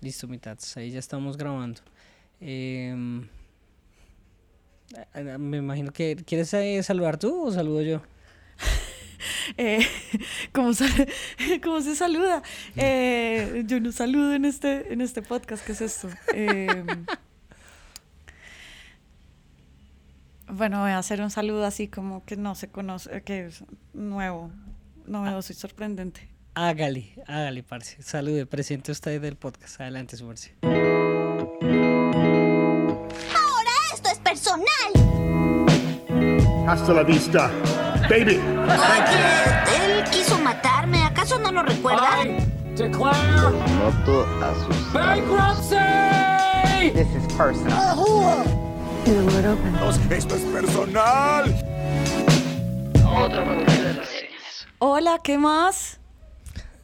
[0.00, 0.58] Listo, mitad.
[0.76, 1.80] Ahí ya estamos grabando.
[2.40, 3.26] Em,
[5.38, 6.16] me imagino que.
[6.16, 8.02] ¿Quieres eh, saludar tú o saludo yo?
[9.56, 9.84] Eh,
[10.52, 12.42] ¿cómo, se saluda?
[12.76, 15.64] Eh, yo no saludo en este, en este podcast.
[15.66, 16.08] ¿Qué es esto?
[16.32, 16.86] Em,
[20.46, 24.52] bueno, voy a hacer un saludo así como que no se conoce, que es nuevo,
[25.06, 26.28] novedoso y sorprendente.
[26.60, 28.02] Hágale, hágale, parce.
[28.02, 29.80] Salude, presente usted del podcast.
[29.80, 30.34] Adelante, su Ahora
[33.94, 34.66] esto es personal.
[36.66, 37.52] Hasta la vista,
[38.10, 38.38] baby.
[38.38, 41.04] Oye, él quiso matarme.
[41.04, 42.24] ¿Acaso no lo recuerda?
[42.74, 42.90] declare
[43.78, 45.76] Noto a sus bankruptcy.
[46.92, 48.44] This is personal.
[50.10, 51.54] Esto es personal.
[54.80, 55.97] Hola, ¿qué más?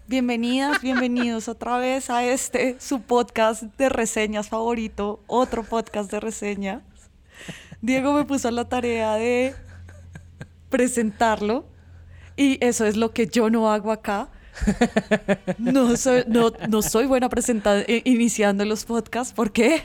[0.06, 6.82] Bienvenidas, bienvenidos otra vez a este, su podcast de reseñas favorito, otro podcast de reseñas.
[7.80, 9.54] Diego me puso la tarea de
[10.68, 11.64] presentarlo
[12.36, 14.28] y eso es lo que yo no hago acá.
[15.56, 16.52] No soy, no,
[17.08, 19.32] buena presentando, eh, iniciando los podcasts.
[19.32, 19.80] ¿Por qué?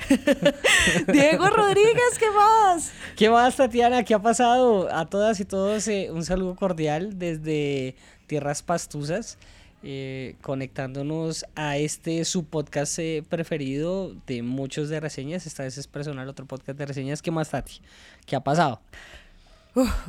[1.08, 2.92] Diego Rodríguez, ¿qué más?
[3.16, 4.04] ¿Qué más, Tatiana?
[4.04, 4.94] ¿Qué ha pasado?
[4.94, 7.96] A todas y todos eh, un saludo cordial desde
[8.28, 9.38] Tierras Pastuzas.
[9.82, 15.46] Eh, conectándonos a este su podcast eh, preferido de muchos de reseñas.
[15.46, 17.22] Esta vez es personal, otro podcast de reseñas.
[17.22, 17.82] ¿Qué más, Tati?
[18.26, 18.82] ¿Qué ha pasado?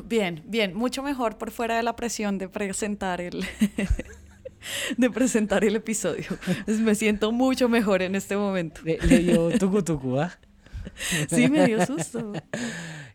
[0.04, 3.44] bien, bien, mucho mejor por fuera de la presión de presentar el
[4.96, 6.26] de presentar el episodio.
[6.66, 8.80] Me siento mucho mejor en este momento.
[8.84, 10.36] Le, dio tucu tucu, ¿ah?
[11.28, 12.32] Sí, me dio susto.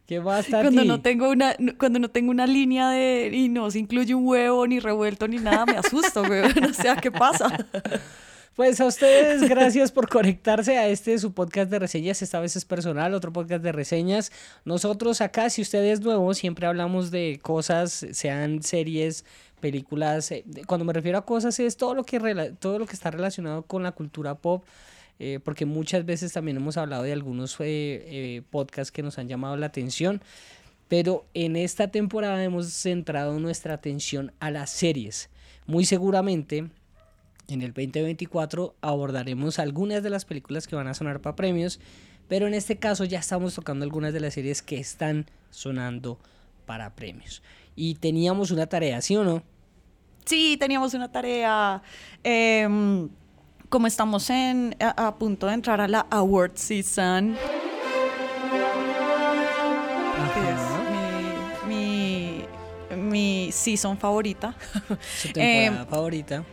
[0.06, 3.80] ¿Qué más, Cuando no tengo una, cuando no tengo una línea de y no se
[3.80, 6.44] incluye un huevo, ni revuelto, ni nada, me asusto, güey.
[6.70, 7.66] O sea, ¿qué pasa?
[8.56, 12.22] Pues a ustedes, gracias por conectarse a este su podcast de reseñas.
[12.22, 14.32] Esta vez es personal, otro podcast de reseñas.
[14.64, 19.26] Nosotros acá, si usted es nuevo, siempre hablamos de cosas, sean series,
[19.60, 20.32] películas.
[20.32, 22.20] Eh, cuando me refiero a cosas, es todo lo que,
[22.60, 24.64] todo lo que está relacionado con la cultura pop
[25.20, 29.28] eh, porque muchas veces también hemos hablado de algunos eh, eh, podcasts que nos han
[29.28, 30.22] llamado la atención,
[30.88, 35.30] pero en esta temporada hemos centrado nuestra atención a las series.
[35.68, 36.70] Muy seguramente
[37.48, 41.80] en el 2024 abordaremos algunas de las películas que van a sonar para premios,
[42.28, 46.20] pero en este caso ya estamos tocando algunas de las series que están sonando
[46.66, 47.42] para premios.
[47.76, 49.44] Y teníamos una tarea, ¿sí o no?
[50.26, 51.84] Sí, teníamos una tarea.
[52.24, 53.10] Em,
[53.70, 57.36] como estamos en, a, punto de entrar a la award season,
[60.36, 62.44] es mi,
[62.96, 64.56] mi, season favorita.
[65.22, 66.44] Su temporada em, favorita.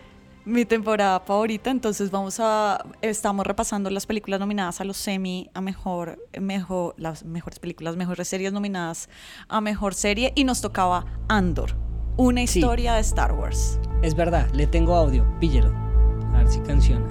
[0.44, 5.60] Mi temporada favorita, entonces vamos a, estamos repasando las películas nominadas a los semi, a
[5.60, 9.08] mejor, mejor, las mejores películas, mejores series nominadas
[9.48, 11.76] a mejor serie y nos tocaba Andor,
[12.16, 13.78] una historia de Star Wars.
[14.02, 15.91] Es verdad, le tengo audio, píllelo.
[16.32, 17.06] A ver si canciona.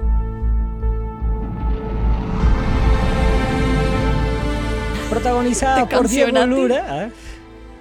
[5.09, 6.85] Protagonizada por Diego Lura.
[6.87, 7.09] Ah,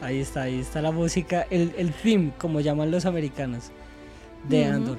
[0.07, 3.71] ahí está, ahí está la música, el, el theme, como llaman los americanos,
[4.49, 4.99] de Andor.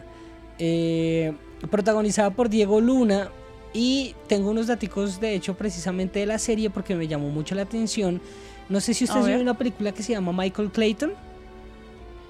[0.58, 1.34] Eh,
[1.70, 3.30] protagonizada por Diego Luna.
[3.74, 7.62] Y tengo unos datos, de hecho, precisamente de la serie porque me llamó mucho la
[7.62, 8.22] atención.
[8.68, 11.14] No sé si usted vio una película que se llama Michael Clayton.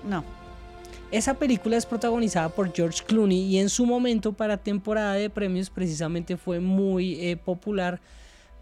[0.07, 0.23] No.
[1.11, 5.69] Esa película es protagonizada por George Clooney y en su momento para temporada de premios
[5.69, 7.99] precisamente fue muy eh, popular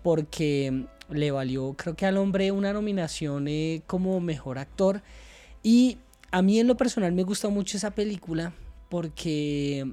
[0.01, 5.03] porque le valió creo que al hombre una nominación eh, como mejor actor.
[5.61, 5.99] Y
[6.31, 8.51] a mí en lo personal me gusta mucho esa película
[8.89, 9.85] porque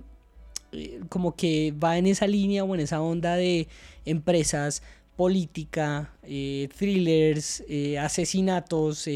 [0.72, 3.68] eh, como que va en esa línea o en esa onda de
[4.06, 4.82] empresas,
[5.14, 7.62] política, thrillers,
[8.00, 9.08] asesinatos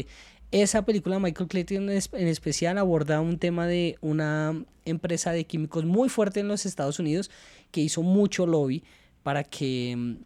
[0.51, 6.09] esa película, Michael Clayton en especial, aborda un tema de una empresa de químicos muy
[6.09, 7.31] fuerte en los Estados Unidos
[7.71, 8.83] que hizo mucho lobby
[9.23, 10.17] para que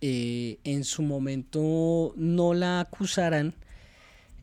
[0.00, 3.54] eh, en su momento no la acusaran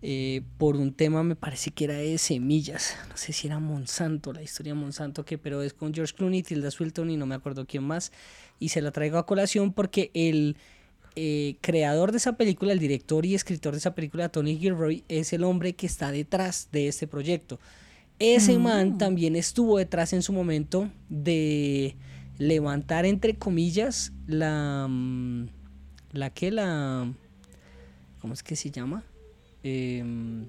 [0.02, 2.98] eh, por un tema, me parece que era de semillas.
[3.10, 6.44] No sé si era Monsanto, la historia de Monsanto, que pero es con George Clooney,
[6.44, 8.12] Tilda Swilton y no me acuerdo quién más.
[8.60, 10.58] Y se la traigo a colación porque el
[11.16, 15.34] eh, creador de esa película, el director y escritor de esa película, Tony Gilroy, es
[15.34, 17.60] el hombre que está detrás de este proyecto.
[18.20, 18.62] Ese mm.
[18.62, 21.96] man también estuvo detrás en su momento de
[22.38, 24.88] levantar, entre comillas, la...
[24.90, 25.48] Mm,
[26.12, 27.12] la que la...
[28.22, 29.04] ¿Cómo es que se llama?
[29.64, 30.48] Em,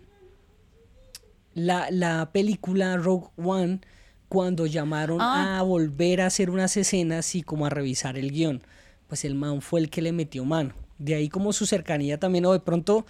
[1.54, 3.80] la, la película Rogue One
[4.28, 5.58] cuando llamaron Ah.
[5.58, 8.62] a volver a hacer unas escenas y como a revisar el guion,
[9.08, 10.74] pues el man fue el que le metió mano.
[10.98, 13.04] De ahí como su cercanía también, o de pronto,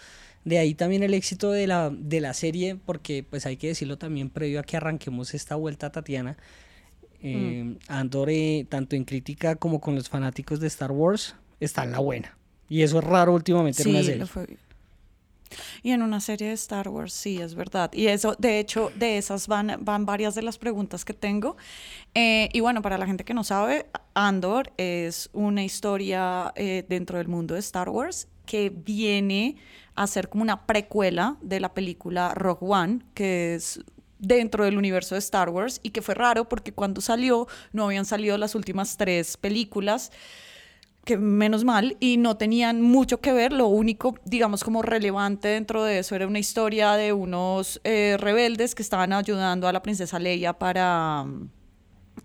[0.44, 3.98] de ahí también el éxito de la, de la serie, porque pues hay que decirlo
[3.98, 6.36] también previo a que arranquemos esta vuelta, Tatiana.
[7.20, 11.92] eh, Andor, eh, tanto en crítica como con los fanáticos de Star Wars, está en
[11.92, 12.36] la buena.
[12.68, 14.18] Y eso es raro últimamente en una serie.
[14.18, 14.58] lo fue.
[15.82, 17.90] Y en una serie de Star Wars, sí, es verdad.
[17.92, 21.56] Y eso, de hecho, de esas van, van varias de las preguntas que tengo.
[22.14, 27.18] Eh, y bueno, para la gente que no sabe, Andor es una historia eh, dentro
[27.18, 29.56] del mundo de Star Wars que viene
[29.94, 33.80] a ser como una precuela de la película Rogue One, que es
[34.18, 38.04] dentro del universo de Star Wars y que fue raro porque cuando salió no habían
[38.04, 40.12] salido las últimas tres películas
[41.04, 45.84] que menos mal, y no tenían mucho que ver, lo único, digamos, como relevante dentro
[45.84, 50.18] de eso era una historia de unos eh, rebeldes que estaban ayudando a la princesa
[50.18, 51.50] Leia para, mm,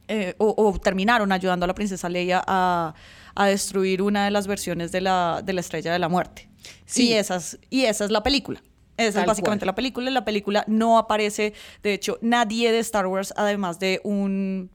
[0.07, 2.93] eh, o, o terminaron ayudando a la princesa Leia a,
[3.35, 6.49] a destruir una de las versiones de la, de la Estrella de la Muerte.
[6.85, 7.09] Sí.
[7.09, 8.61] Y, esas, y esa es la película.
[8.97, 9.67] Esa Tal es básicamente cual.
[9.67, 10.07] la película.
[10.09, 11.53] En la película no aparece,
[11.83, 14.69] de hecho, nadie de Star Wars, además de un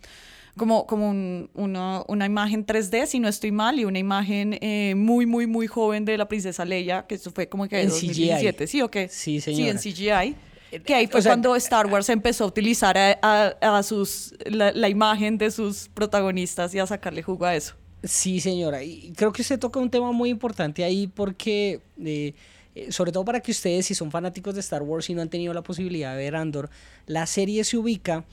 [0.57, 4.95] como, como un- una, una imagen 3D, si no estoy mal, y una imagen eh,
[4.97, 8.67] muy, muy, muy joven de la princesa Leia, que eso fue como que En 2017,
[8.67, 9.09] ¿sí o qué?
[9.09, 9.71] Sí, Sí, señora.
[9.73, 10.37] en CGI.
[10.85, 14.35] Que ahí fue o sea, cuando Star Wars empezó a utilizar a, a- a sus,
[14.47, 17.75] la, la imagen de sus protagonistas y a sacarle jugo a eso.
[18.03, 18.83] Sí, señora.
[18.83, 22.35] Y creo que usted toca un tema muy importante ahí porque, eh,
[22.75, 25.29] eh, sobre todo para que ustedes, si son fanáticos de Star Wars y no han
[25.31, 26.69] tenido la posibilidad de ver Andor,
[27.07, 28.25] la serie se ubica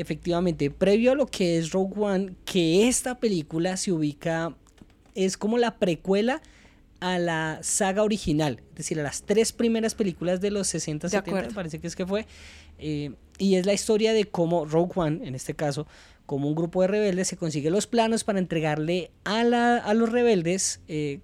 [0.00, 4.56] efectivamente previo a lo que es Rogue One, que esta película se ubica,
[5.14, 6.40] es como la precuela
[7.00, 11.10] a la saga original, es decir, a las tres primeras películas de los 60, De
[11.10, 11.54] 70, me acuerdo.
[11.54, 12.26] parece que es que fue.
[12.78, 15.86] eh, y es la historia de cómo Rogue One, en este caso,
[16.26, 20.10] como un grupo de rebeldes se consigue los planos para entregarle a, la- a los
[20.10, 21.20] rebeldes eh,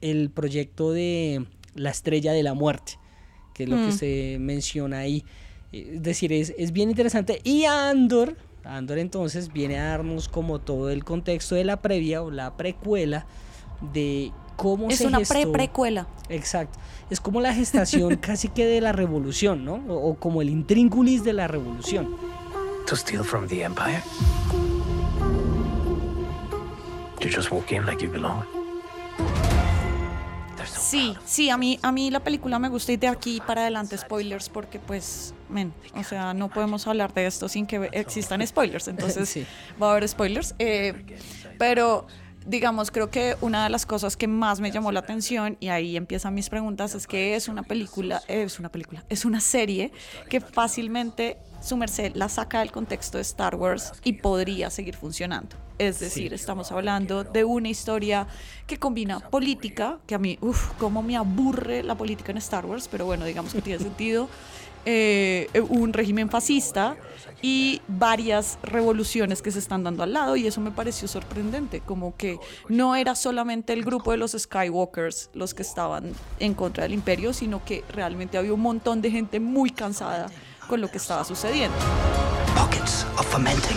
[0.00, 1.44] el proyecto de
[1.74, 2.94] la estrella de la muerte,
[3.54, 5.24] que es lo que se menciona ahí.
[5.72, 7.40] Eh, Es decir, es, es bien interesante.
[7.44, 12.30] Y Andor, Andor entonces viene a darnos como todo el contexto de la previa o
[12.30, 13.26] la precuela
[13.92, 16.08] de cómo Es se una gestó- pre-precuela.
[16.28, 16.78] Exacto.
[17.10, 19.74] Es como la gestación casi que de la revolución, ¿no?
[19.88, 22.16] O, o como el intríngulis de la revolución.
[22.86, 24.02] To steal from the Empire?
[27.20, 28.44] You just walk in like you belong.
[30.70, 33.96] Sí, sí, a mí, a mí la película me gusta y de aquí para adelante
[33.98, 38.88] spoilers porque pues, men, o sea, no podemos hablar de esto sin que existan spoilers,
[38.88, 39.46] entonces Sí.
[39.80, 40.54] va a haber spoilers.
[40.58, 40.94] eh,
[41.58, 42.06] pero,
[42.46, 45.96] digamos, creo que una de las cosas que más me llamó la atención y ahí
[45.96, 49.92] empiezan mis preguntas es que es una película, es una película, es una serie
[50.30, 55.56] que fácilmente su merced la saca del contexto de Star Wars y podría seguir funcionando.
[55.78, 58.26] Es decir, estamos hablando de una historia
[58.66, 62.88] que combina política, que a mí, uff, cómo me aburre la política en Star Wars,
[62.90, 64.28] pero bueno, digamos que tiene sentido,
[64.84, 66.96] eh, un régimen fascista
[67.42, 72.16] y varias revoluciones que se están dando al lado y eso me pareció sorprendente, como
[72.16, 72.38] que
[72.68, 77.32] no era solamente el grupo de los Skywalkers los que estaban en contra del imperio,
[77.32, 80.28] sino que realmente había un montón de gente muy cansada
[80.68, 81.76] con lo que estaba sucediendo.
[82.54, 83.76] Pockets of fermenting.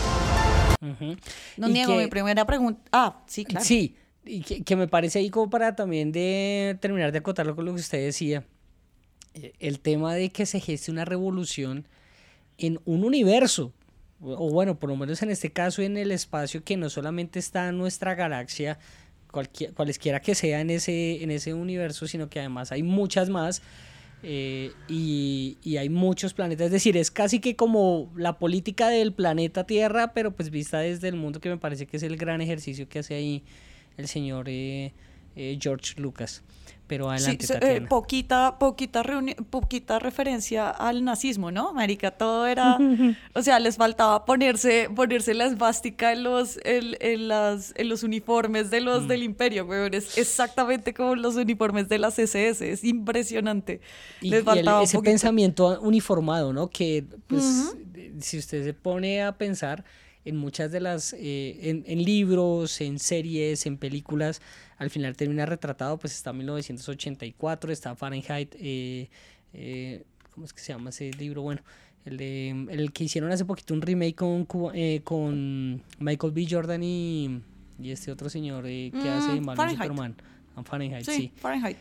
[0.82, 1.16] Ujú.
[1.58, 2.82] No Y niego que- mi primera pregunta.
[2.92, 3.66] Ah, sí, claro.
[3.66, 3.96] Sí,
[4.26, 7.74] y que, que me parece ahí como para también de terminar de acotarlo con lo
[7.74, 8.44] que usted decía,
[9.34, 11.88] eh, el tema de que se geste una revolución
[12.58, 13.72] en un universo,
[14.22, 17.70] o bueno, por lo menos en este caso en el espacio que no solamente está
[17.70, 18.78] en nuestra galaxia,
[19.32, 23.62] cualquier, cualesquiera que sea en ese, en ese universo, sino que además hay muchas más.
[24.24, 29.14] Eh, y, y hay muchos planetas, es decir, es casi que como la política del
[29.14, 32.42] planeta Tierra, pero pues vista desde el mundo, que me parece que es el gran
[32.42, 33.44] ejercicio que hace ahí
[33.98, 34.94] el señor eh,
[35.36, 36.44] eh, George Lucas.
[36.92, 39.02] Pero Sí, adelante, so- eh, poquita, poquita,
[39.50, 41.72] poquita referencia al nazismo, ¿no?
[41.72, 42.78] Marica, todo era,
[43.34, 48.04] o sea, les faltaba ponerse, ponerse la esvástica en los, en, en las, en los
[48.04, 48.84] uniformes de Mm.
[48.84, 49.94] los del imperio, weón.
[49.94, 53.80] Es exactamente como los uniformes de las SS, es impresionante.
[54.20, 55.12] Y, les y el- faltaba ese poquito.
[55.12, 56.70] pensamiento uniformado, ¿no?
[56.70, 59.86] Que, pues, de- si usted se pone a pensar
[60.26, 64.42] en muchas de las, eh, en, en libros, en series, en películas,
[64.78, 69.10] al final termina retratado, pues está 1984, está Fahrenheit, eh,
[69.54, 71.42] eh, ¿cómo es que se llama ese libro?
[71.42, 71.62] Bueno,
[72.06, 76.48] el, de, el que hicieron hace poquito un remake con, eh, con Michael B.
[76.50, 77.42] Jordan y,
[77.80, 79.78] y este otro señor eh, que hace Mm, en Fahrenheit.
[79.82, 80.16] Superman.
[80.56, 81.32] Ah, Fahrenheit, Sí, sí.
[81.38, 81.78] Fahrenheit.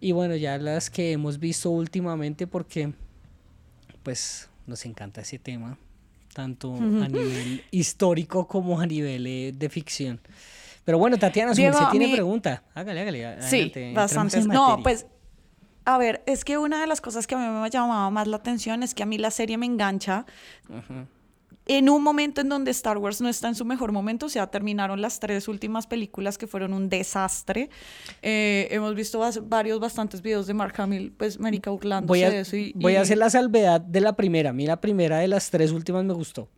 [0.00, 2.92] Y bueno, ya las que hemos visto últimamente porque
[4.02, 5.76] pues nos encanta ese tema.
[6.38, 10.20] Tanto a nivel histórico como a nivel eh, de ficción.
[10.84, 12.62] Pero bueno, Tatiana, merced a tiene mí- pregunta.
[12.74, 13.42] Hágale, hágale.
[13.42, 14.46] Sí, adelante, bastantes.
[14.46, 15.06] No, pues,
[15.84, 18.36] a ver, es que una de las cosas que a mí me llamaba más la
[18.36, 20.26] atención es que a mí la serie me engancha
[21.68, 24.46] en un momento en donde Star Wars no está en su mejor momento, o sea,
[24.48, 27.68] terminaron las tres últimas películas que fueron un desastre.
[28.22, 32.40] Eh, hemos visto varios, bastantes videos de Mark Hamill, pues, Marica burlándose Voy a, de
[32.40, 32.56] eso.
[32.56, 34.50] y- voy a hacer la salvedad de la primera.
[34.50, 36.48] A mí la primera de las tres últimas me gustó.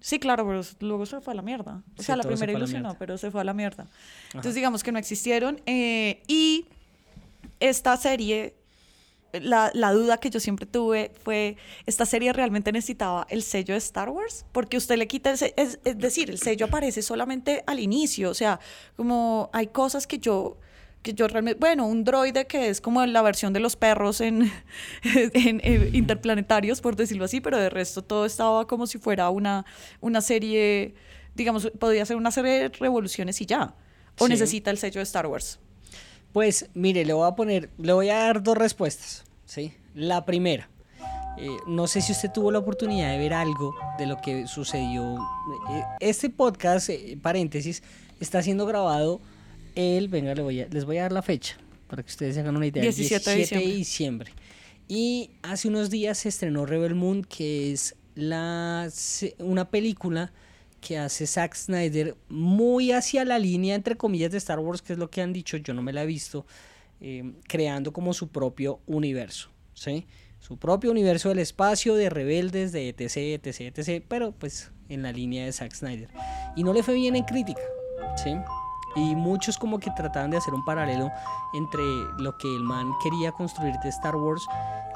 [0.00, 1.82] Sí, claro, pero luego se fue a la mierda.
[1.96, 3.88] O Sí, sea, la se primera la ilusionó, pero se fue a la mierda.
[4.28, 5.60] Entonces, digamos que no existieron.
[5.66, 6.66] eh, y
[7.58, 8.54] esta serie,
[9.32, 11.56] la, la duda que yo siempre tuve fue,
[11.86, 14.44] ¿esta serie realmente necesitaba el sello de Star Wars?
[14.52, 18.30] Porque usted le quita el sello, es, es decir, el sello aparece solamente al inicio.
[18.30, 18.58] O sea,
[18.96, 20.56] como hay cosas que yo
[21.02, 24.50] que yo realmente, bueno, un droide que es como la versión de los perros en,
[25.02, 29.64] en, interplanetarios, por decirlo así, pero de resto todo estaba como si fuera una,
[30.00, 30.94] una serie,
[31.36, 33.74] digamos, podría ser una serie de revoluciones y ya.
[34.18, 34.32] O Sí.
[34.32, 35.60] necesita el sello de Star Wars.
[36.32, 39.24] Pues mire, le voy a poner, le voy a dar dos respuestas.
[39.46, 39.72] ¿sí?
[39.94, 40.68] La primera,
[41.38, 45.16] eh, no sé si usted tuvo la oportunidad de ver algo de lo que sucedió.
[45.70, 47.82] Eh, Este podcast, eh, paréntesis,
[48.20, 49.20] está siendo grabado
[49.74, 51.56] el, venga, le voy a- les voy a dar la fecha
[51.88, 52.82] para que ustedes se hagan una idea.
[52.82, 54.32] el 17 de 17 diciembre.
[54.86, 58.88] Y hace unos días se estrenó Rebel Moon, que es la,
[59.38, 60.32] una película
[60.80, 64.98] que hace Zack Snyder muy hacia la línea, entre comillas, de Star Wars, que es
[64.98, 66.46] lo que han dicho, yo no me la he visto,
[67.00, 70.06] eh, creando como su propio universo, ¿sí?
[70.38, 75.12] Su propio universo del espacio, de rebeldes, de etc, etc, etc, pero pues en la
[75.12, 76.08] línea de Zack Snyder.
[76.56, 77.62] Y no le fue bien en crítica,
[78.16, 78.34] ¿sí?
[78.96, 81.10] Y muchos como que trataban de hacer un paralelo
[81.54, 81.82] entre
[82.18, 84.46] lo que el man quería construir de Star Wars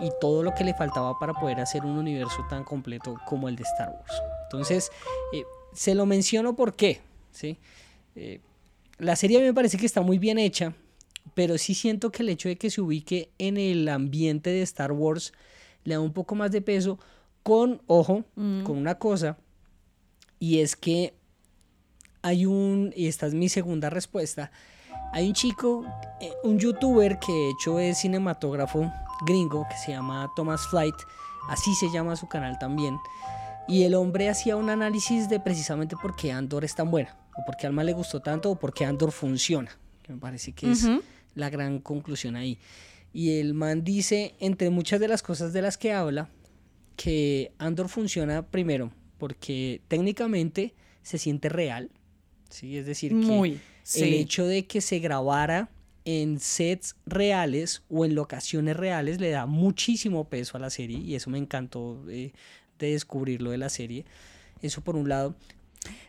[0.00, 3.56] y todo lo que le faltaba para poder hacer un universo tan completo como el
[3.56, 4.22] de Star Wars.
[4.44, 4.90] Entonces,
[5.32, 7.00] eh, se lo menciono porque,
[7.30, 7.58] ¿sí?
[8.14, 8.40] Eh,
[8.98, 10.74] la serie a mí me parece que está muy bien hecha,
[11.34, 14.92] pero sí siento que el hecho de que se ubique en el ambiente de Star
[14.92, 15.32] Wars
[15.84, 16.98] le da un poco más de peso
[17.42, 19.36] con, ojo, con una cosa,
[20.38, 21.14] y es que
[22.22, 24.52] hay un, y esta es mi segunda respuesta,
[25.12, 25.84] hay un chico,
[26.20, 28.90] eh, un youtuber que de hecho es cinematógrafo
[29.26, 30.94] gringo que se llama Thomas Flight,
[31.48, 32.96] así se llama su canal también,
[33.68, 37.44] y el hombre hacía un análisis de precisamente por qué Andor es tan buena, o
[37.44, 39.70] por qué Alma le gustó tanto, o por qué Andor funciona,
[40.02, 40.88] que me parece que es
[41.34, 42.58] la gran conclusión ahí.
[43.12, 46.28] Y el man dice, entre muchas de las cosas de las que habla,
[46.96, 51.90] que Andor funciona primero porque técnicamente se siente real,
[52.50, 52.76] ¿sí?
[52.76, 53.58] es decir, que
[53.94, 55.70] el hecho de que se grabara
[56.04, 61.14] en sets reales o en locaciones reales le da muchísimo peso a la serie y
[61.14, 62.32] eso me encantó eh,
[62.86, 64.04] de descubrirlo de la serie.
[64.62, 65.34] Eso por un lado.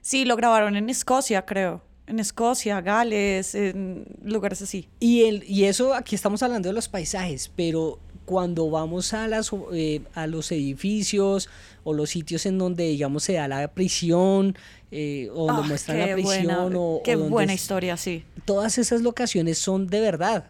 [0.02, 1.82] Sí, lo grabaron en Escocia, creo.
[2.06, 4.88] En Escocia, Gales, en lugares así.
[5.00, 9.52] Y, el, y eso, aquí estamos hablando de los paisajes, pero cuando vamos a, las,
[9.74, 11.50] eh, a los edificios
[11.84, 14.56] o los sitios en donde, digamos, se da la prisión,
[14.92, 18.24] eh, o donde Ah, muestran la prisión, buena, o, qué o donde buena historia, sí.
[18.46, 20.46] todas esas locaciones son de verdad,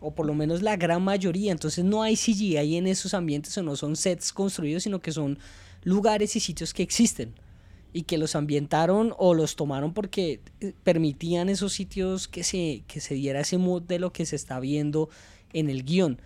[0.00, 3.62] o por lo menos la gran mayoría, entonces no hay CGI en esos ambientes o
[3.62, 5.38] no son sets construidos, sino que son
[5.82, 7.34] lugares y sitios que existen
[7.92, 13.00] y que los ambientaron o los tomaron porque eh, permitían esos sitios que se, que
[13.00, 15.08] se diera ese mood de lo que se está viendo
[15.52, 16.20] en el guion.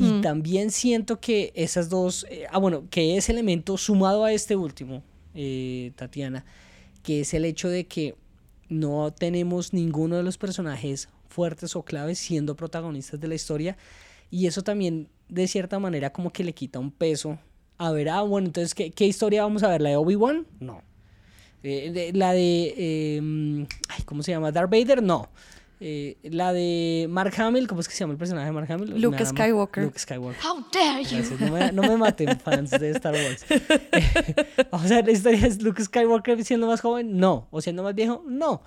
[0.00, 4.54] Y también siento que esas dos, eh, ah bueno, que ese elemento sumado a este
[4.54, 5.02] último,
[5.34, 6.44] eh, Tatiana,
[7.02, 8.14] que es el hecho de que
[8.68, 13.76] no tenemos ninguno de los personajes fuertes o claves siendo protagonistas de la historia
[14.30, 17.38] y eso también de cierta manera como que le quita un peso
[17.80, 19.80] a ver, ah, bueno, entonces, ¿qué, qué historia vamos a ver?
[19.80, 20.46] ¿La de Obi-Wan?
[20.58, 20.82] No.
[21.62, 24.50] Eh, de- la de, eh, ay, ¿cómo se llama?
[24.50, 25.00] ¿Darth Vader?
[25.00, 25.28] No.
[25.80, 29.00] Eh, la de Mark Hamill, ¿cómo es que se llama el personaje de Mark Hamill?
[29.00, 29.84] Luke Skywalker.
[29.84, 30.42] Luke Skywalker.
[30.44, 31.18] How dare you?
[31.18, 33.44] Gracias, No me, no me maten fans de Star Wars.
[34.72, 37.46] o sea, la historia es Luke Skywalker siendo más joven, no.
[37.52, 38.62] O siendo más viejo, no.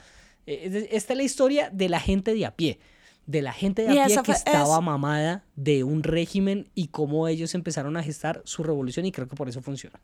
[0.48, 2.80] Eh, Esta es la historia de la gente de a pie.
[3.28, 7.28] De la gente de a pie que estaba es- mamada de un régimen y cómo
[7.28, 10.00] ellos empezaron a gestar su revolución y creo que por eso funciona.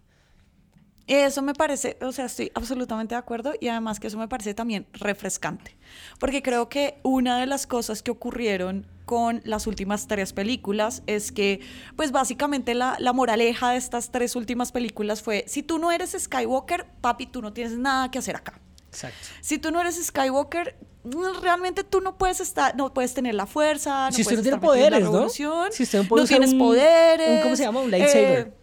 [1.08, 4.54] Eso me parece, o sea, estoy absolutamente de acuerdo y además que eso me parece
[4.54, 5.78] también refrescante,
[6.20, 11.32] porque creo que una de las cosas que ocurrieron con las últimas tres películas es
[11.32, 11.62] que,
[11.96, 16.12] pues básicamente la, la moraleja de estas tres últimas películas fue, si tú no eres
[16.20, 18.60] Skywalker, papi, tú no tienes nada que hacer acá.
[18.98, 19.28] Exacto.
[19.42, 23.46] Si tú no eres Skywalker, mm, realmente tú no puedes estar, no puedes tener la
[23.46, 25.30] fuerza, no si usted puedes no tiene poderes, ¿no?
[25.72, 27.38] Si usted no tienes un- poderes.
[27.38, 27.80] un- ¿Cómo se llama?
[27.82, 28.40] Un lightsaber.
[28.40, 28.54] eh,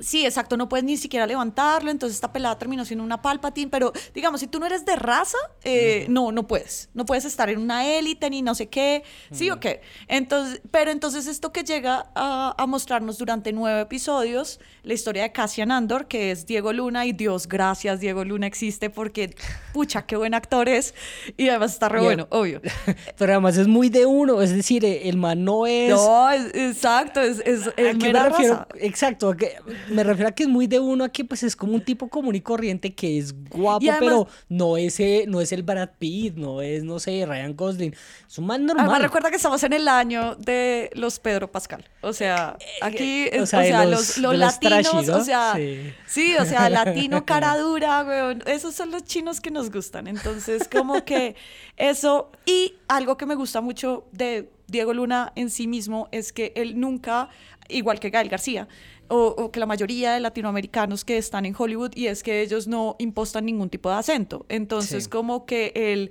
[0.00, 3.92] Sí, exacto, no puedes ni siquiera levantarlo, entonces esta pelada terminó siendo una palpatín, pero
[4.12, 7.60] digamos, si tú no eres de raza, eh, no, no puedes, no puedes estar en
[7.60, 9.82] una élite ni no sé qué, sí o qué.
[10.08, 15.32] Entonces, pero entonces esto que llega a, a mostrarnos durante nueve episodios, la historia de
[15.32, 19.36] Cassian Andor, que es Diego Luna, y Dios, gracias, Diego Luna existe porque,
[19.72, 20.92] pucha, qué buen actor es,
[21.36, 22.60] y además está re bueno, obvio.
[23.16, 25.90] Pero además es muy de uno, es decir, el man no es...
[25.90, 28.54] No, es- exacto, es, es, ¿A qué me refiero?
[28.54, 28.68] raza.
[28.80, 29.54] Exacto, que-
[29.90, 32.08] me refiero a que es muy de uno, a que pues es como un tipo
[32.08, 35.90] común y corriente que es guapo, además- pero no es, eh, no es el Brad
[35.98, 37.94] Pitt, no es, no sé, Ryan Gosling.
[38.28, 38.86] Es un man normal.
[38.86, 41.84] Además, recuerda que estamos en el año de los Pedro Pascal.
[42.00, 45.16] O sea, aquí, o es- o sea, sea, de los, latinos, trashy, ¿no?
[45.18, 45.92] o sea, Sí.
[46.06, 46.34] sí.
[46.40, 48.42] o sea, latino cara dura, weón.
[48.46, 50.06] Esos son los chinos que nos gustan.
[50.06, 51.36] Entonces, como que
[51.76, 52.30] eso.
[52.46, 56.78] Y algo que me gusta mucho de Diego Luna en sí mismo es que él
[56.80, 57.28] nunca,
[57.68, 58.68] igual que Gael García,
[59.08, 62.66] o, o que la mayoría de latinoamericanos que están en Hollywood, y es que ellos
[62.66, 64.46] no impostan ningún tipo de acento.
[64.48, 65.10] Entonces, Sí.
[65.10, 66.10] como que él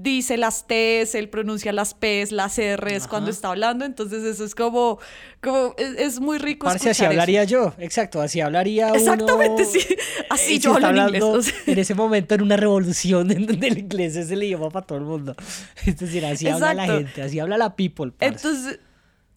[0.00, 4.54] dice las T's, él pronuncia las P's, las R's cuando está hablando, entonces eso es
[4.54, 4.98] como,
[5.42, 7.10] como es, es muy rico Parce, así eso.
[7.10, 8.96] hablaría yo, exacto, así hablaría uno.
[8.96, 9.80] Exactamente, sí.
[10.30, 11.54] Así yo hablo en inglés, hablando o sea.
[11.66, 14.98] En ese momento en una revolución en donde el inglés es el idioma para todo
[14.98, 15.34] el mundo.
[15.86, 18.10] Es decir, así habla la gente, así habla la people.
[18.12, 18.34] parce.
[18.34, 18.80] Entonces,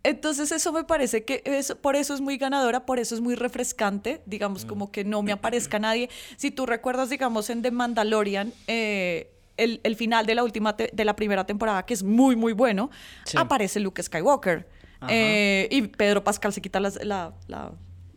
[0.09, 3.35] entonces eso me parece que es, por eso es muy ganadora, por eso es muy
[3.35, 6.09] refrescante, digamos, como que no me aparezca nadie.
[6.37, 11.05] Si tú recuerdas, digamos, en The Mandalorian, eh, el, el final de la última de
[11.05, 12.89] la primera temporada, que es muy, muy bueno,
[13.25, 13.37] Sí.
[13.37, 14.67] aparece Luke Skywalker.
[15.07, 17.33] Eh, y Pedro Pascal se quita la, la,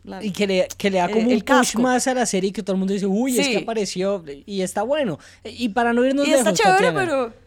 [0.03, 1.81] la- Y que le, que le da como el un push casco.
[1.81, 4.61] más a la serie y que todo el mundo dice, uy, es que apareció y
[4.61, 5.17] está bueno.
[5.45, 7.42] Y para no irnos Y está chévere, Tatiana, pero...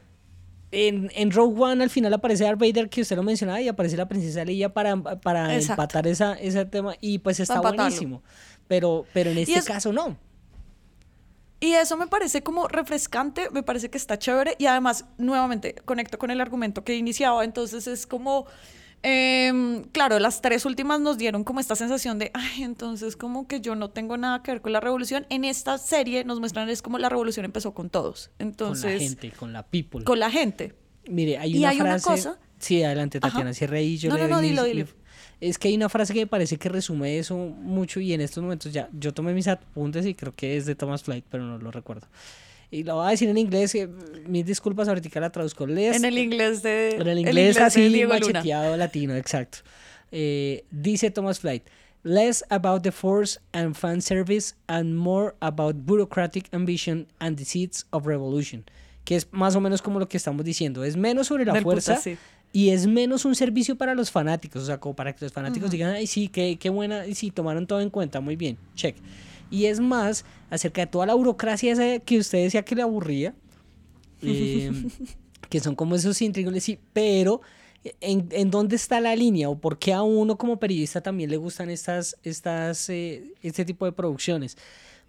[0.78, 3.96] En, en Rogue One al final aparece Darth Vader, que usted lo mencionaba, y aparece
[3.96, 5.80] la princesa Leia para, para Exacto.
[5.82, 6.94] empatar esa, ese tema.
[7.00, 8.22] Y pues está buenísimo.
[8.68, 10.16] Pero, pero en este es- caso no.
[11.60, 16.18] Y eso me parece como refrescante, me parece que está chévere y además, nuevamente, conecto
[16.18, 18.44] con el argumento que iniciaba, entonces es como,
[19.10, 23.60] em, claro, las tres últimas nos dieron como esta sensación de, ay, entonces como que
[23.60, 25.26] yo no tengo nada que ver con la revolución.
[25.30, 28.98] En esta serie nos muestran es como la revolución empezó con todos, entonces, con la
[28.98, 30.04] gente, con la people.
[30.04, 30.74] con la gente.
[31.08, 32.04] Mire, hay Y una hay una frase.
[32.28, 33.20] cosa- Sí, adelante.
[33.20, 33.96] Tatiana, cierre ahí.
[33.98, 34.86] Yo No, le no, no, mis- dilo, le- dilo.
[35.40, 38.42] Es que hay una frase que me parece que resume eso mucho y en estos
[38.42, 38.88] momentos ya.
[38.92, 42.08] Yo tomé mis apuntes y creo que es de Thomas Flight, pero no lo recuerdo.
[42.70, 43.74] Y lo voy a decir en inglés.
[43.74, 43.88] eh,
[44.26, 45.66] mis disculpas, ahorita la traduzco.
[45.66, 46.96] Les- En el inglés de...
[46.96, 48.14] en el inglés, así Luna.
[48.18, 49.58] macheteado latino, exacto.
[50.12, 51.64] Eh, dice Thomas Flight,
[52.02, 57.86] less about the force and fan service and more about bureaucratic ambition and the seeds
[57.90, 58.64] of revolution.
[59.04, 60.82] Que es más o menos como lo que estamos diciendo.
[60.84, 62.16] Es menos sobre la Del puta, fuerza sí.
[62.52, 64.62] y es menos un servicio para los fanáticos.
[64.64, 67.30] O sea, como para que los fanáticos digan, ay, sí, qué, qué buena, y sí,
[67.30, 68.96] tomaron todo en cuenta, muy bien, check.
[69.50, 73.34] Y es más acerca de toda la burocracia esa que usted decía que le aburría.
[74.22, 74.70] eh,
[75.48, 77.40] que son como esos intrigos, sí, pero
[78.00, 79.48] ¿en, en dónde está la línea?
[79.48, 83.84] ¿O por qué a uno como periodista también le gustan estas, estas, eh, este tipo
[83.84, 84.56] de producciones?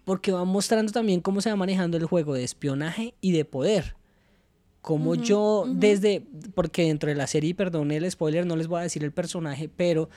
[0.04, 3.96] Porque van mostrando también cómo se va manejando el juego de espionaje y de poder.
[4.80, 6.22] Como yo desde,
[6.54, 9.68] porque dentro de la serie, perdón el spoiler, no les voy a decir el personaje,
[9.68, 10.08] pero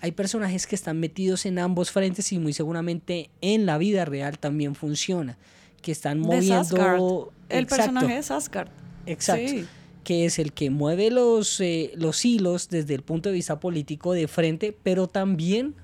[0.00, 4.38] hay personajes que están metidos en ambos frentes y muy seguramente en la vida real
[4.38, 5.38] también funciona,
[5.82, 7.32] que están moviendo...
[7.48, 7.76] El Exacto.
[7.76, 8.68] personaje de Sasgard.
[9.06, 9.48] Exacto.
[9.48, 9.66] Sí.
[10.02, 14.12] Que es el que mueve los, eh, los hilos desde el punto de vista político
[14.12, 15.74] de frente, pero también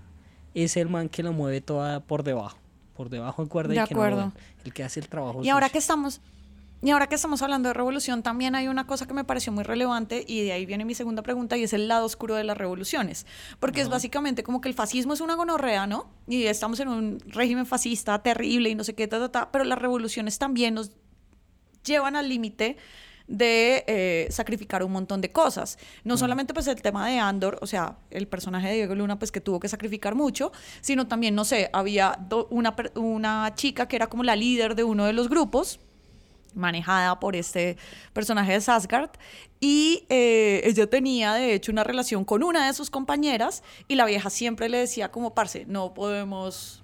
[0.54, 2.58] es el man que lo mueve toda por debajo.
[2.96, 4.32] Por debajo en cuerda De y que no acuerdo.
[4.34, 5.42] ven, el que hace el trabajo.
[5.42, 6.20] Y ahora que estamos
[6.82, 9.62] y ahora que estamos hablando de revolución, también hay una cosa que me pareció muy
[9.62, 12.58] relevante y de ahí viene mi segunda pregunta y es el lado oscuro de las
[12.58, 13.24] revoluciones,
[13.60, 16.10] porque es básicamente como que el fascismo es una gonorrea, ¿no?
[16.26, 19.64] Y estamos en un régimen fascista terrible y no sé qué, ta, ta, ta, pero
[19.64, 20.90] las revoluciones también nos
[21.84, 22.76] llevan al límite
[23.28, 25.78] de eh, sacrificar un montón de cosas.
[26.04, 29.30] No solamente pues el tema de Andor, o sea, el personaje de Diego Luna pues
[29.30, 33.96] que tuvo que sacrificar mucho, sino también, no sé, había do- una, una chica que
[33.96, 35.78] era como la líder de uno de los grupos,
[36.54, 37.76] manejada por este
[38.12, 39.10] personaje de Sasgard
[39.60, 44.04] y eh, ella tenía de hecho una relación con una de sus compañeras y la
[44.06, 46.78] vieja siempre le decía como parce no podemos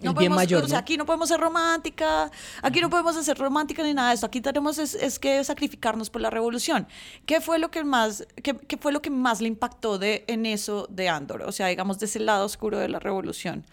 [0.00, 0.80] no bien podemos, mayor, o sea, ¿no?
[0.80, 2.30] aquí no podemos ser romántica,
[2.60, 6.10] aquí no podemos hacer romántica ni nada de esto, aquí tenemos es, es que sacrificarnos
[6.10, 6.86] por la revolución.
[7.24, 10.44] ¿Qué fue lo que más, qué, qué fue lo que más le impactó de, en
[10.44, 11.42] eso de Andor?
[11.42, 13.64] O sea, digamos, de ese lado oscuro de la revolución,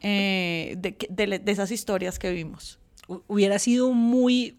[0.00, 2.78] eh, de, de, de esas historias que vimos.
[3.06, 4.56] Hu- hubiera sido muy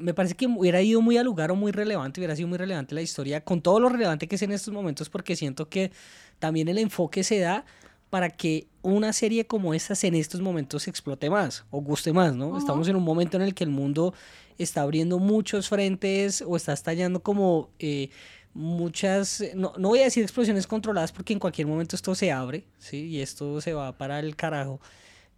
[0.00, 2.94] me parece que hubiera ido muy al lugar o muy relevante, hubiera sido muy relevante
[2.94, 5.92] la historia con todo lo relevante que es en estos momentos porque siento que
[6.38, 7.64] también el enfoque se da
[8.08, 12.58] para que una serie como estas en estos momentos explote más o guste más, ¿no?
[12.58, 14.14] Estamos en un momento en el que el mundo
[14.58, 18.10] está abriendo muchos frentes o está estallando como eh,
[18.52, 22.64] muchas, no, no voy a decir explosiones controladas porque en cualquier momento esto se abre,
[22.78, 23.06] ¿sí?
[23.06, 24.80] Y esto se va para el carajo.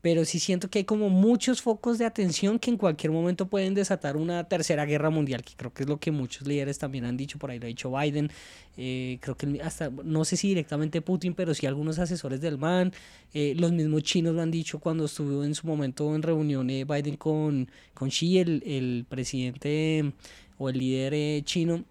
[0.02, 3.72] Pero sí siento que hay como muchos focos de atención que en cualquier momento pueden
[3.72, 7.16] desatar una tercera guerra mundial, que creo que es lo que muchos líderes también han
[7.16, 8.30] dicho, por ahí lo ha dicho Biden,
[8.76, 12.92] eh, creo que hasta, no sé si directamente Putin, pero sí algunos asesores del MAN,
[13.32, 16.84] eh, los mismos chinos lo han dicho cuando estuvo en su momento en reunión eh,
[16.84, 20.12] Biden con, con Xi, el, el presidente
[20.58, 21.84] o el líder chino,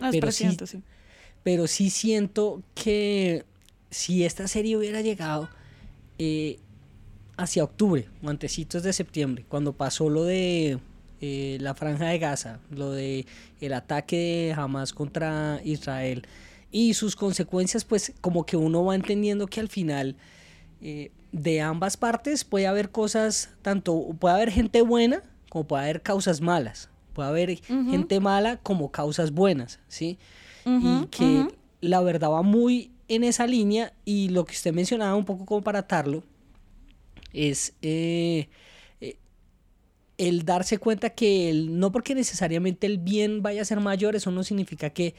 [0.00, 0.82] No, es Pero sí.
[1.42, 3.44] pero sí siento que
[3.90, 5.48] si esta serie hubiera llegado
[6.18, 6.58] eh,
[7.36, 10.78] hacia octubre o antecitos de septiembre, cuando pasó lo de
[11.20, 13.26] eh, la franja de Gaza, lo de
[13.60, 16.26] el ataque de Hamas contra Israel
[16.70, 20.16] y sus consecuencias, pues como que uno va entendiendo que al final
[20.80, 26.02] eh, de ambas partes puede haber cosas, tanto puede haber gente buena como puede haber
[26.02, 30.18] causas malas, puede haber gente mala como causas buenas, ¿sí?
[30.64, 31.46] y que
[31.82, 35.60] la verdad va muy en esa línea y lo que usted mencionaba un poco como
[35.60, 36.22] para atarlo
[37.32, 38.48] es eh,
[39.00, 39.16] eh,
[40.18, 44.30] el darse cuenta que el, no porque necesariamente el bien vaya a ser mayor, eso
[44.30, 45.14] no significa que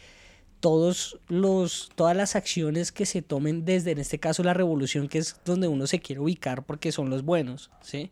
[0.60, 5.18] todos los, todas las acciones que se tomen desde, en este caso, la revolución, que
[5.18, 8.10] es donde uno se quiere ubicar porque son los buenos, ¿sí?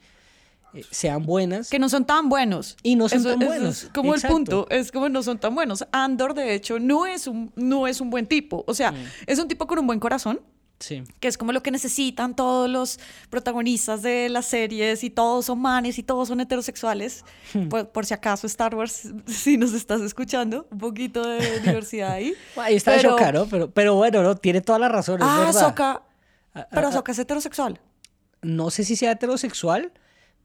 [0.73, 1.69] Eh, sean buenas.
[1.69, 2.75] Que no son tan buenos.
[2.83, 4.27] Y no son Eso- tan eso buenos, Es como exacto.
[4.27, 5.85] el punto, es como no son tan buenos.
[5.93, 8.63] Andor, de hecho, no es un, no es un buen tipo.
[8.67, 8.75] O Mm.
[8.75, 8.93] sea,
[9.27, 10.41] es un tipo con un buen corazón,
[10.81, 11.03] Sí.
[11.19, 15.59] que es como lo que necesitan todos los protagonistas de las series y todos son
[15.61, 17.23] manes y todos son heterosexuales.
[17.53, 17.69] Hmm.
[17.69, 22.33] por, por si acaso Star Wars, si nos estás escuchando, un poquito de diversidad ahí.
[22.57, 23.45] Ahí está Pero- Ahsoka, ¿no?
[23.45, 25.63] Pero, pero bueno, no, tiene toda la razón, es Ah, verdad.
[25.65, 26.01] Ahsoka.
[26.53, 27.79] Ah, Pero ah, Ahsoka es heterosexual.
[28.41, 29.91] no sé si sea heterosexual,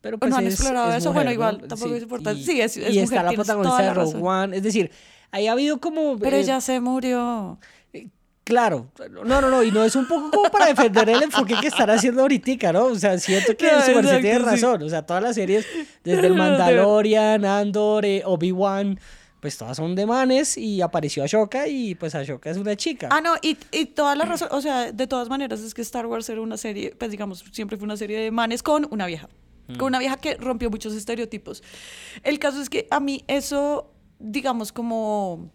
[0.02, 1.66] pero pues no han es- explorado es eso, mujer, bueno, igual, ¿no?
[1.68, 2.40] tampoco es importante.
[2.40, 4.18] Y, Sí, es- es y mujer, está la protagonista de Rogue.
[4.22, 4.90] One, es decir,
[5.32, 6.18] ahí ha habido como...
[6.18, 7.58] Pero eh, ella se murió.
[8.46, 11.66] Claro, no, no, no, y no es un poco como para defender el enfoque que
[11.66, 12.84] están haciendo ahorita, ¿no?
[12.84, 14.44] O sea, siento que No, su merced exacto, tiene sí.
[14.44, 15.66] razón, o sea, todas las series,
[16.04, 19.00] desde el Mandalorian, Andor, eh, Obi-Wan,
[19.40, 23.08] pues todas son de manes y apareció Ashoka y pues Ashoka es una chica.
[23.10, 26.06] Ah, no, y, y toda la razón, o sea, de todas maneras es que Star
[26.06, 29.28] Wars era una serie, pues digamos, siempre fue una serie de manes con una vieja,
[29.76, 31.64] con una vieja que rompió muchos estereotipos.
[32.22, 35.50] El caso es que a mí eso, digamos, como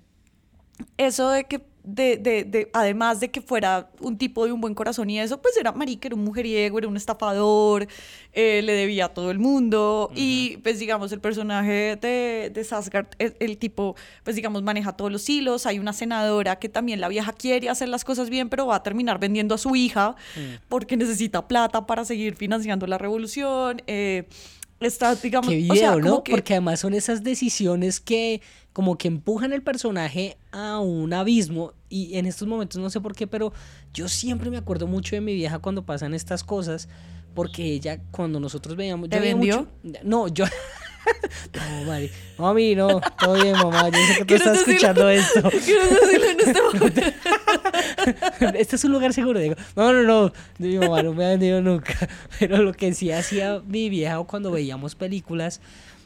[0.98, 4.76] eso de que, de, de, de, además de que fuera un tipo de un buen
[4.76, 7.88] corazón y eso, pues era marica, era un mujeriego, era un estafador,
[8.34, 13.08] eh, le debía a todo el mundo y pues digamos el personaje de, de Sasgard,
[13.18, 17.08] el, el tipo pues digamos maneja todos los hilos, hay una senadora que también la
[17.08, 20.16] vieja quiere hacer las cosas bien pero va a terminar vendiendo a su hija
[20.70, 23.82] porque necesita plata para seguir financiando la revolución.
[23.88, 24.28] eh,
[24.82, 26.24] está, digamos, Qué video, o sea, ¿no?
[26.24, 28.42] que- Porque además son esas decisiones que
[28.74, 33.16] como que empujan el personaje a un abismo y en estos momentos no sé por
[33.16, 33.52] qué, pero
[33.94, 36.88] yo siempre me acuerdo mucho de mi vieja cuando pasan estas cosas
[37.36, 39.68] porque ella cuando nosotros veíamos ¿Te yo vendió?
[39.84, 40.46] mucho- no, yo
[41.54, 44.74] No, mami, mami, no, todo bien, mamá, yo sé que tú ¿Quieres estás decirlo?
[44.92, 45.50] escuchando esto.
[45.66, 47.02] ¿Quieres decirlo en este momento?
[48.56, 49.56] este es un lugar seguro, digo.
[49.76, 51.94] No, no, no, mi mamá no me ha vendido nunca.
[52.40, 55.62] Pero lo que sí hacía mi vieja o cuando veíamos películas,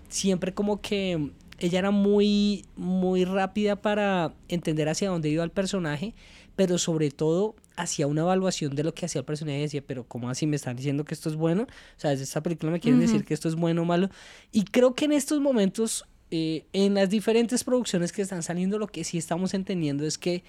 [0.09, 6.13] siempre como que ella era muy, muy rápida para entender hacia dónde iba el personaje,
[6.55, 10.05] pero sobre todo hacia una evaluación de lo que hacía el personaje y decía, pero
[10.05, 11.63] ¿cómo así me están diciendo que esto es bueno?
[11.63, 14.09] O sea, desde esta película me quieren decir que esto es bueno o malo.
[14.51, 18.87] Y creo que en estos momentos, eh, en las diferentes producciones que están saliendo, lo
[18.87, 20.43] que sí estamos entendiendo es que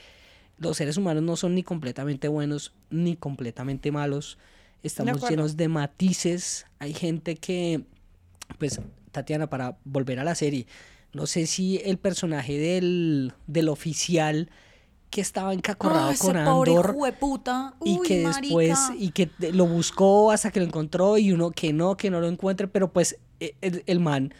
[0.59, 4.39] los seres humanos no son ni completamente buenos ni completamente malos.
[4.83, 6.67] Estamos llenos de matices.
[6.79, 7.83] Hay gente que,
[8.59, 8.81] pues,
[9.13, 10.67] Tatiana, para volver a la serie,
[11.13, 14.51] no sé si el personaje del, del oficial
[15.11, 16.69] que estaba encacorrado ese con Andor
[17.85, 18.95] y Uy, que después marica.
[18.99, 22.27] y que lo buscó hasta que lo encontró y uno que no que no lo
[22.29, 24.35] encuentre pero pues e- el, el man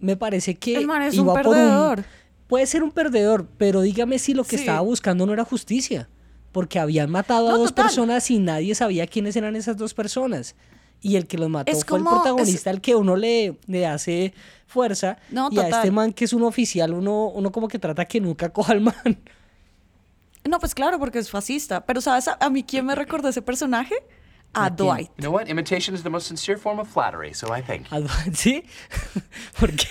[0.00, 2.04] me parece que El man es un iba por perdedor.
[2.52, 4.62] Puede ser un perdedor pero dígame si lo que Sí.
[4.64, 6.10] estaba buscando no era justicia
[6.52, 7.86] porque habían matado a No, dos total.
[7.86, 10.54] personas y nadie sabía quiénes eran esas dos personas
[11.00, 13.86] y el que los mató Es fue el como- protagonista el que uno le, le
[13.86, 14.34] hace
[14.66, 18.04] fuerza No, y a este man que es un oficial uno uno como que trata
[18.04, 19.18] que nunca coja al man
[20.44, 21.86] No, pues claro, porque es fascista.
[21.86, 23.94] Pero ¿sabes a, a mí quién me recordó ese personaje?
[24.54, 25.08] A Dwight.
[25.16, 25.48] You know what?
[25.48, 28.06] Imitation is the most sincere form of flattery, so I thank you.
[28.34, 28.64] ¿Sí?
[29.58, 29.86] Porque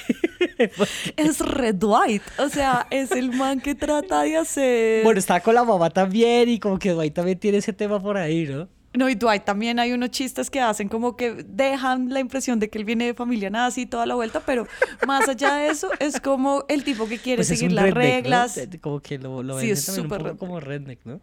[1.18, 2.22] Es Red Dwight.
[2.38, 5.04] O sea, es el man que trata de hacer...
[5.04, 8.18] Bueno, está con la mamá también y como que Dwight también tiene ese tema por
[8.18, 8.68] ahí, ¿no?
[8.94, 12.70] No, y Dwight también hay unos chistes que hacen como que dejan la impresión de
[12.70, 14.68] que él viene de familia nazi y toda la vuelta, pero
[15.08, 18.56] más allá de eso, es como el tipo que quiere Pues es seguir las reglas.
[18.56, 20.40] De- Como que lo, lo Sí, es también un súper poco redneck.
[20.40, 21.22] como redneck, ¿no?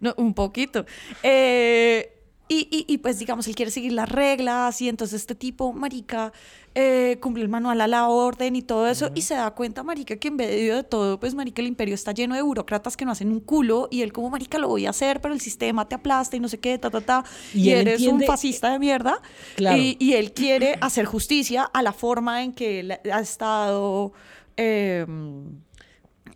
[0.00, 0.84] No, un poquito.
[1.22, 2.17] Eh,
[2.48, 6.32] y, y- y, pues digamos, él quiere seguir las reglas y entonces este tipo, marica,
[6.74, 10.16] eh, cumple el manual a la orden y todo eso y se da cuenta, marica,
[10.16, 13.10] que en medio de todo, pues marica, el imperio está lleno de burócratas que no
[13.12, 15.94] hacen un culo y él como, marica, lo voy a hacer, pero el sistema te
[15.96, 17.24] aplasta y no sé qué, ta, ta, ta.
[17.52, 19.20] Y eres entiende- un fascista de mierda.
[19.56, 19.76] Claro.
[19.76, 24.12] Y, y él quiere hacer justicia a la forma en que él ha estado...
[24.56, 25.04] eh,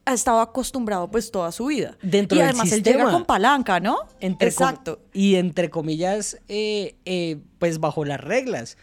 [0.05, 1.97] ha estado acostumbrado pues toda su vida.
[2.03, 2.97] Dentro y del además él sistema.
[2.99, 3.99] llega con palanca, ¿no?
[4.21, 5.01] Entre Exacto.
[5.13, 8.77] y entre comillas, eh, eh, pues bajo las reglas,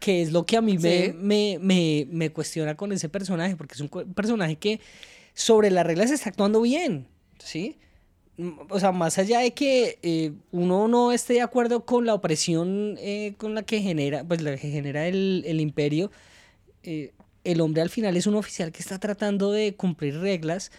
[0.00, 1.12] que es lo que a mí me, Sí.
[1.16, 4.80] me, me, me cuestiona con ese personaje, porque es un personaje que
[5.32, 7.06] sobre las reglas está actuando bien,
[7.38, 7.78] ¿sí?
[8.36, 12.14] Mm, O sea, más allá de que eh, uno no esté de acuerdo con la
[12.14, 16.10] opresión eh, con la que genera, pues la que genera el, el imperio,
[16.82, 17.12] eh,
[17.44, 20.72] el hombre al final es un oficial que está tratando de cumplir reglas,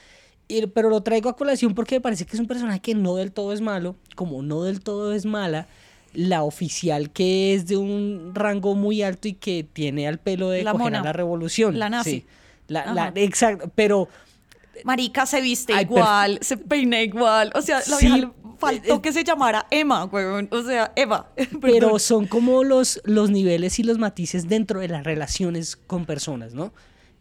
[0.47, 3.15] y- pero lo traigo a colación porque me parece que es un personaje que no
[3.15, 5.67] del todo es malo, como no del todo es mala,
[6.13, 10.63] la oficial que es de un rango muy alto y que tiene al pelo de
[10.63, 11.01] La mona.
[11.03, 11.77] la revolución.
[11.77, 12.11] La nazi.
[12.11, 12.25] Sí.
[12.67, 13.13] La- la- Ajá.
[13.15, 14.07] exacto, pero
[14.83, 17.51] Marica se viste Ay, igual, se peina igual.
[17.55, 18.07] O sea, la Sí,
[18.65, 20.47] faltó eh, que se llamara Emma, weón.
[20.51, 21.31] O sea, Eva.
[21.61, 26.53] pero son como los, los niveles y los matices dentro de las relaciones con personas,
[26.53, 26.73] ¿no?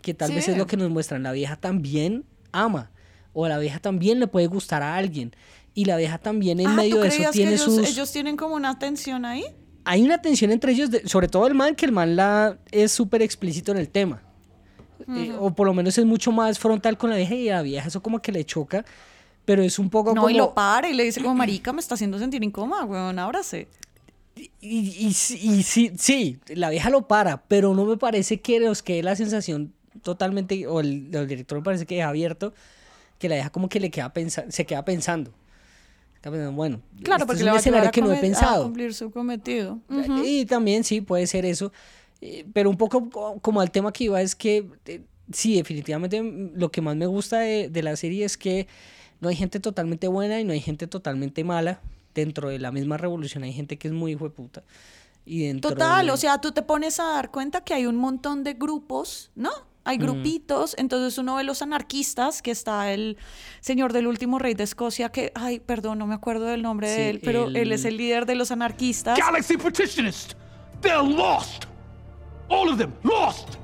[0.03, 1.23] Que tal vez es lo que nos muestran.
[1.23, 2.91] La vieja también ama,
[3.33, 5.35] o la vieja también le puede gustar a alguien,
[5.75, 7.89] y la vieja también en Ah, medio ¿tú de eso que tiene ellos, sus...
[7.89, 9.45] ellos tienen como una tensión ahí?
[9.85, 12.93] Hay una tensión entre ellos, de- sobre todo el man, que el man la, es
[12.93, 14.23] súper explícito en el tema.
[15.09, 17.63] Eh, o por lo menos es mucho más frontal con la vieja y a la
[17.63, 18.85] vieja eso como que le choca,
[19.45, 20.31] pero es un poco No, como...
[20.31, 23.69] y lo para y le dice como, marica, me está haciendo sentir incómoda, weón, ábrase.
[24.37, 28.59] Y, y, sí- y sí, sí, la vieja lo para, pero no me parece que
[28.61, 32.53] nos quede la sensación totalmente, o el, el director me parece que deja abierto,
[33.19, 35.31] que la vieja como que le queda pensa, se queda pensando.
[36.53, 38.63] Bueno, Claro, este porque es un escenario a, que no he come- a pensado.
[38.65, 39.79] cumplir su cometido.
[40.25, 41.71] Y también sí, puede ser eso.
[42.23, 46.23] Eh, Pero un poco co- como al tema que iba es que eh, sí, definitivamente
[46.23, 48.67] mm, lo que más me gusta de, de la serie es que
[49.21, 51.81] no hay gente totalmente buena y no hay gente totalmente mala.
[52.15, 54.63] Dentro de la misma revolución hay gente que es muy hijo de puta.
[55.27, 57.97] Y dentro Total, de- o sea, tú te pones a dar cuenta que hay un
[57.97, 59.51] montón de grupos, ¿no?
[59.87, 63.19] Hay grupitos, entonces uno ve los anarquistas, que está el
[63.61, 66.95] señor del último rey de Escocia, que, ay, perdón, no me acuerdo del nombre Sí,
[66.95, 69.19] de él, pero él es el- el líder de los anarquistas.
[69.19, 70.37] Galaxy Petitionists!
[70.81, 71.65] They're lost!
[72.49, 73.57] All of them, lost!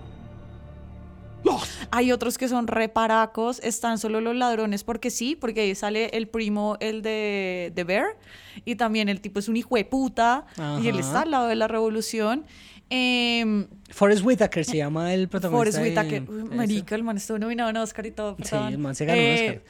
[1.90, 6.28] Hay otros que son reparacos, están solo los ladrones porque sí, porque ahí sale el
[6.28, 8.16] primo, el de, de Bear,
[8.64, 10.46] y también el tipo es un hijo de puta,
[10.82, 12.44] y él está al lado de la revolución.
[12.92, 15.78] Em, Forrest Whitaker se llama el protagonista.
[15.80, 18.36] Forrest Whitaker, Uy, marica, el man estuvo nominado a un Oscar y todo.
[18.42, 19.62] Sí, el man se ganó Eh,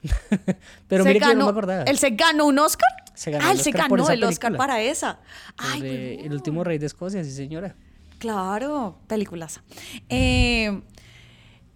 [0.00, 0.56] un Oscar.
[0.88, 1.82] Pero mire que yo no me acordaba.
[1.82, 2.88] ¿Él se ganó un Oscar?
[3.14, 4.58] Se ganó ah, el él se Oscar ganó el Oscar película.
[4.58, 5.18] para esa.
[5.56, 6.24] Ay, huevón.
[6.26, 7.74] el último rey de Escocia, sí señora.
[8.18, 9.60] Claro, películas.
[10.08, 10.80] Eh,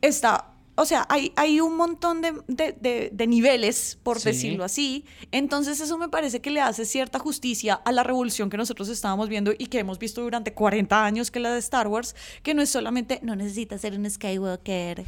[0.06, 4.28] está, o sea, hay, hay un montón de, de- de- de niveles, por Sí.
[4.28, 5.06] decirlo así.
[5.32, 9.28] Entonces eso me parece que le hace cierta justicia a la revolución que nosotros estábamos
[9.30, 12.52] viendo y que hemos visto durante 40 años, que es la de Star Wars, que
[12.52, 15.04] no es solamente, no necesitas ser un Skywalker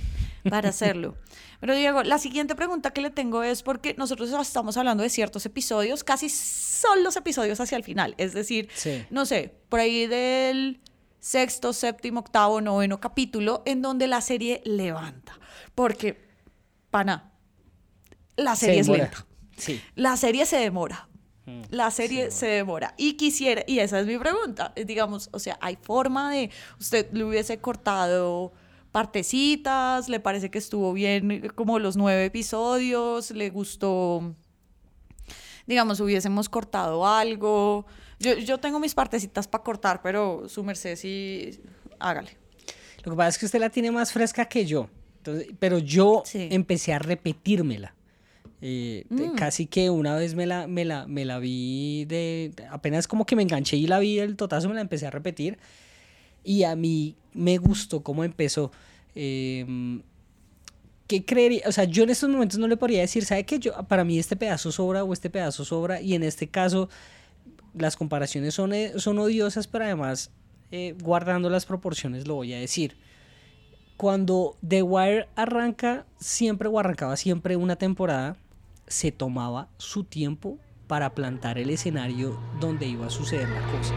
[0.48, 1.16] para hacerlo.
[1.60, 5.44] Pero Diego, la siguiente pregunta que le tengo es porque nosotros estamos hablando de ciertos
[5.44, 9.04] episodios, casi son los episodios hacia el final, es decir, Sí.
[9.10, 10.80] no sé, por ahí del
[11.20, 15.38] sexto, séptimo, octavo, noveno capítulo, en donde la serie levanta.
[15.74, 16.18] Porque,
[16.90, 17.32] pana,
[18.36, 19.02] la Se serie es demora.
[19.04, 19.26] lenta.
[19.56, 19.80] Sí.
[19.94, 21.08] La serie se demora.
[21.46, 22.94] Mm, La serie se demora.
[22.96, 27.10] Y quisiera, y esa es mi pregunta, eh, digamos, o sea, ¿hay forma de, usted
[27.12, 28.52] le hubiese cortado
[28.92, 34.34] partecitas, le parece que estuvo bien eh, como los nueve episodios, le gustó,
[35.66, 37.86] digamos, hubiésemos cortado algo?
[38.20, 41.60] Yo, yo tengo mis partecitas para cortar, pero su merced sí,
[41.98, 42.30] hágale.
[43.04, 44.88] Lo que pasa es que usted la tiene más fresca que yo.
[45.18, 46.48] Entonces, pero yo Sí.
[46.50, 47.94] empecé a repetírmela.
[48.60, 49.34] Eh, Mm.
[49.36, 52.52] Casi que una vez me la, me, la, me la vi de...
[52.70, 55.58] Apenas como que me enganché y la vi el totazo, me la empecé a repetir.
[56.42, 58.72] Y a mí me gustó cómo empezó.
[59.14, 60.00] Eh,
[61.06, 61.62] ¿Qué creería?
[61.66, 63.58] O sea, yo en estos momentos no le podría decir, ¿sabe qué?
[63.58, 66.00] Yo, para mí este pedazo sobra o este pedazo sobra.
[66.02, 66.88] Y en este caso,
[67.74, 70.30] las comparaciones son, eh, son odiosas, pero además,
[70.70, 72.96] eh, guardando las proporciones, lo voy a decir.
[73.96, 78.36] Cuando The Wire arranca, siempre o arrancaba siempre una temporada,
[78.86, 83.94] se tomaba su tiempo para plantar el escenario donde iba a suceder la cosa.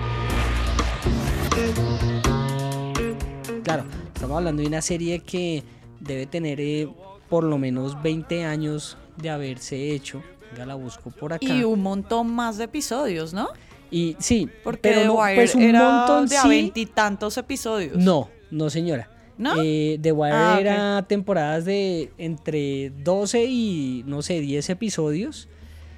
[3.63, 5.63] Claro, estamos hablando de una serie que
[5.99, 6.89] debe tener eh,
[7.29, 10.21] por lo menos 20 años de haberse hecho.
[10.57, 11.45] Ya la busco por acá.
[11.45, 13.47] Y un montón más de episodios, ¿no?
[13.89, 16.47] Y sí, Porque pero The no, Wire pues un era montón de a sí.
[16.49, 17.97] veintitantos episodios.
[17.97, 19.09] No, no señora.
[19.37, 19.53] ¿No?
[19.61, 25.47] Eh, The Wire Ah, era temporadas de entre 12 y no sé, 10 episodios.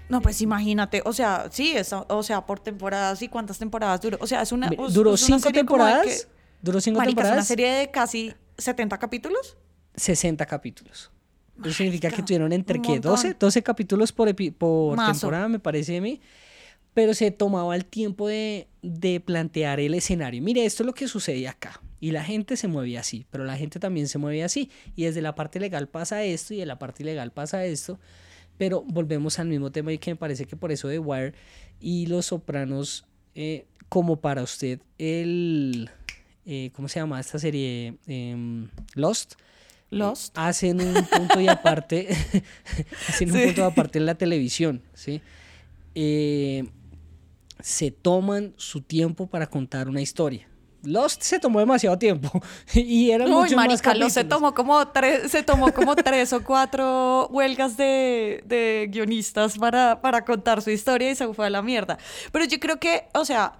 [0.10, 4.18] No, pues imagínate, o sea, sí, es, o sea, por temporadas y cuántas temporadas duró.
[4.22, 4.70] O sea, es una.
[4.70, 6.06] Duró es una cinco temporadas.
[6.06, 7.48] que- Duró cinco Marica, es una temporadas.
[7.48, 9.58] serie de casi 70 capítulos.
[9.96, 11.12] 60 capítulos.
[11.62, 12.94] Eso significa que tuvieron entre ¿qué?
[12.94, 13.12] montón.
[13.12, 16.20] 12, 12 capítulos por, epi- por temporada, me parece a mí.
[16.94, 20.42] Pero se tomaba el tiempo de, de plantear el escenario.
[20.44, 21.82] Mire, esto es lo que sucede acá.
[22.00, 24.70] Y la gente se mueve así, pero la gente también se mueve así.
[24.96, 28.00] Y desde la parte legal pasa esto y de la parte ilegal pasa esto.
[28.58, 31.34] Pero volvemos al mismo tema y que me parece que por eso The Wire
[31.80, 35.89] y Los Sopranos, eh, como para usted, el...
[36.46, 37.96] eh, ¿Cómo se llama esta serie?
[38.06, 39.34] Em, Lost
[39.98, 40.38] Lost.
[40.38, 42.08] hacen un punto y aparte
[43.10, 43.46] hacen un Sí.
[43.46, 45.22] punto y aparte en la televisión sí
[45.96, 46.64] Eh,
[47.60, 50.48] se toman su tiempo para contar una historia
[50.86, 52.30] Lost se tomó demasiado tiempo
[52.74, 54.28] y eran Uy, muchos más lo se capítulos.
[54.28, 60.26] tomó como tres, se tomó como tres o cuatro huelgas de, de guionistas para, para
[60.26, 61.98] contar su historia y se fue a la mierda.
[62.34, 63.54] Pero yo creo que, o sea,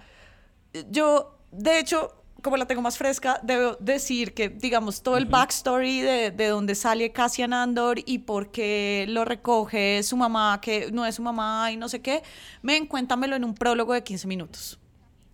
[0.90, 6.02] yo, de hecho, como la tengo más fresca, debo decir que, digamos, todo el backstory
[6.02, 11.06] de, de donde sale Cassian Andor y por qué lo recoge su mamá, que no
[11.06, 12.22] es su mamá y no sé qué,
[12.62, 14.78] ven, cuéntamelo en un prólogo de 15 minutos.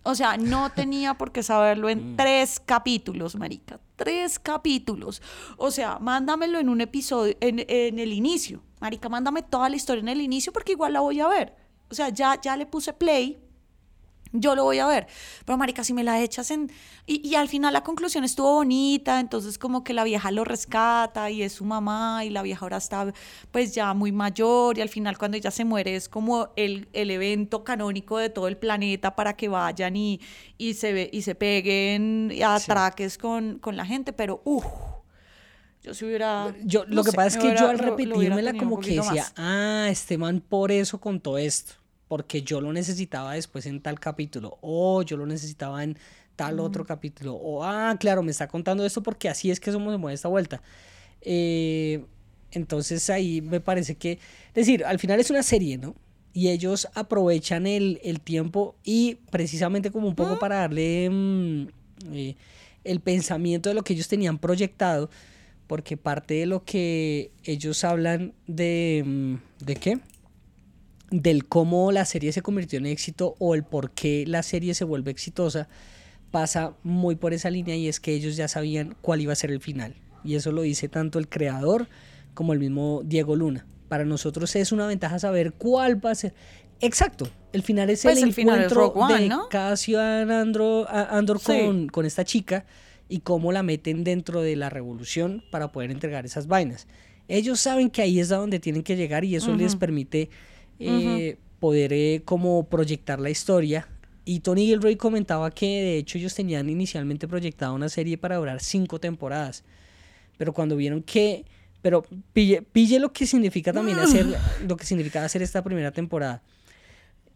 [0.03, 3.79] O sea, no tenía por qué saberlo en tres capítulos, marica.
[3.97, 5.21] Tres capítulos.
[5.57, 8.63] O sea, mándamelo en un episodio, en, en el inicio.
[8.79, 11.53] Marica, mándame toda la historia en el inicio porque igual la voy a ver.
[11.89, 13.37] O sea, ya, ya le puse play.
[14.33, 15.07] Yo lo voy a ver.
[15.45, 16.71] Pero, marica, si me la echas en...
[17.05, 21.29] Y, y al final la conclusión estuvo bonita, entonces como que la vieja lo rescata
[21.29, 23.11] y es su mamá y la vieja ahora está
[23.51, 27.11] pues ya muy mayor y al final cuando ella se muere es como el, el
[27.11, 30.21] evento canónico de todo el planeta para que vayan y,
[30.57, 34.63] y, se, ve- y se peguen a atraques con, con la gente, pero uff,
[35.83, 36.53] yo si hubiera...
[36.63, 39.03] yo no lo que sé, pasa es que hubiera- yo al repetírmela como que decía
[39.23, 39.33] más.
[39.35, 41.73] ah este man por eso contó esto
[42.11, 45.97] porque yo lo necesitaba después en tal capítulo o yo lo necesitaba en
[46.35, 49.97] tal otro capítulo o ah claro me está contando esto porque así es que somos
[49.97, 50.61] mueve esta vuelta.
[51.21, 52.03] Eh,
[52.51, 54.19] entonces ahí me parece que
[54.49, 55.95] es decir al final es una serie no
[56.33, 61.67] y ellos aprovechan el, el tiempo y precisamente como un poco para darle mm,
[62.11, 62.35] eh,
[62.83, 65.09] el pensamiento de lo que ellos tenían proyectado
[65.65, 69.99] porque parte de lo que ellos hablan de mm, de qué
[71.11, 74.85] del cómo la serie se convirtió en éxito o el por qué la serie se
[74.85, 75.67] vuelve exitosa
[76.31, 79.51] pasa muy por esa línea y es que ellos ya sabían cuál iba a ser
[79.51, 81.87] el final y eso lo dice tanto el creador
[82.33, 86.33] como el mismo Diego Luna para nosotros es una ventaja saber cuál va a ser
[86.79, 89.49] exacto el final es Pues el, encuentro One, de ¿no?
[89.49, 91.59] Cassian Andor Sí.
[91.65, 92.65] con, con esta chica
[93.09, 96.87] y cómo la meten dentro de la revolución para poder entregar esas vainas.
[97.27, 100.29] Ellos saben que ahí es a donde tienen que llegar y eso les permite
[100.81, 103.87] eh, poder eh, como proyectar la historia.
[104.25, 108.61] Y Tony Gilroy comentaba que de hecho ellos tenían inicialmente proyectada una serie para durar
[108.61, 109.63] cinco temporadas.
[110.37, 111.45] Pero cuando vieron que...
[111.81, 114.27] Pero pille, pille lo que significa también hacer,
[114.67, 116.43] lo que significaba hacer esta primera temporada.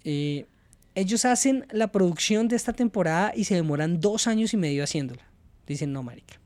[0.04, 0.46] Eh,
[0.94, 5.24] ellos hacen la producción de esta temporada y se demoran dos años y medio haciéndola.
[5.68, 6.40] Dicen, no, marica.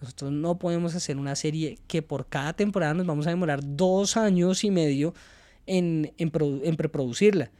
[0.00, 4.16] Nosotros no podemos hacer una serie que por cada temporada nos vamos a demorar dos
[4.16, 5.12] años y medio
[5.66, 6.32] en, en,
[6.64, 7.50] en preproducirla.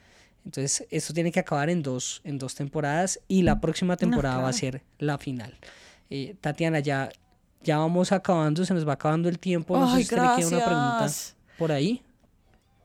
[0.44, 4.48] Entonces, esto tiene que acabar en dos, en dos temporadas y la próxima temporada va
[4.48, 5.58] a ser la final.
[6.08, 7.10] Eh, Tatiana, ya,
[7.62, 9.76] ya vamos acabando, se nos va acabando el tiempo.
[9.76, 11.06] No Ay, sé si usted le queda una pregunta
[11.58, 12.02] por ahí.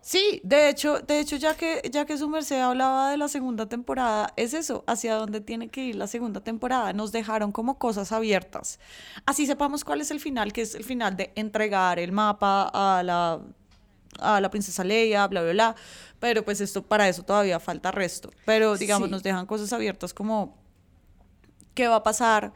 [0.01, 3.65] Sí, de hecho, de hecho, ya que, ya que su merced hablaba de la segunda
[3.65, 6.93] temporada, es eso, hacia dónde tiene que ir la segunda temporada.
[6.93, 8.79] Nos dejaron como cosas abiertas.
[9.25, 13.01] Así sepamos cuál es el final, que es el final de entregar el mapa a
[13.01, 13.41] la,
[14.19, 15.75] a la princesa Leia, bla, bla, bla.
[16.19, 18.31] Pero pues esto, para eso todavía falta resto.
[18.45, 19.11] Pero digamos, Sí.
[19.11, 20.57] nos dejan cosas abiertas como
[21.73, 22.53] qué va a pasar.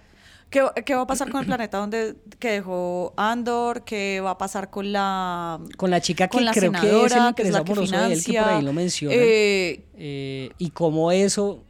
[0.49, 3.84] ¿Qué, qué va a pasar con el planeta donde que dejó Andor?
[3.84, 7.12] ¿Qué va a pasar con la Con la chica que con la creo que es
[7.14, 9.14] el que es la que amoroso de él, que por ahí lo menciona.
[9.16, 11.64] eh, Eh, y como eso.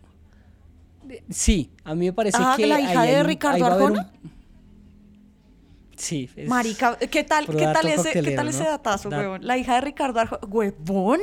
[1.29, 2.67] Sí, a mí me parece Ajá, que.
[2.67, 4.11] la hija hay de Ricardo Arjona.
[4.23, 4.31] un-
[5.99, 6.29] Sí.
[6.35, 8.69] es- Marica, ¿qué tal, ¿qué tal ese, ¿qué tal ese ¿no?
[8.69, 9.45] datazo, Da- huevón?
[9.45, 11.19] La hija de Ricardo Arjona, huevón.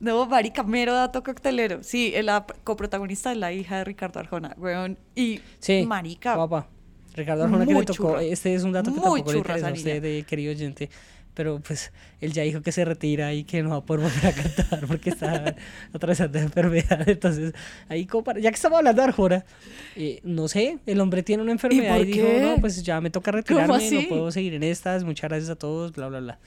[0.00, 1.82] No, marica, mero dato coctelero.
[1.82, 4.96] Sí, la coprotagonista es la hija de Ricardo Arjona, weón.
[5.16, 6.68] Y Sí, marica, Guapa.
[7.14, 7.92] Ricardo Arjona que le tocó.
[8.10, 8.22] churra.
[8.22, 10.88] Este es un dato que Muy tampoco le interesa a usted, de querido oyente.
[11.38, 14.26] Pero pues él ya dijo que se retira y que no va a poder volver
[14.26, 15.54] a cantar porque está
[15.92, 17.08] atravesando enfermedad.
[17.08, 17.52] Entonces,
[17.88, 19.44] ahí como para- ya que estamos hablando de Arjona,
[19.94, 23.30] eh, no sé, el hombre tiene una enfermedad y, dijo, no, pues ya me toca
[23.30, 26.38] ¿Cómo retirarme, no puedo seguir en estas, muchas gracias a todos, bla, bla, bla.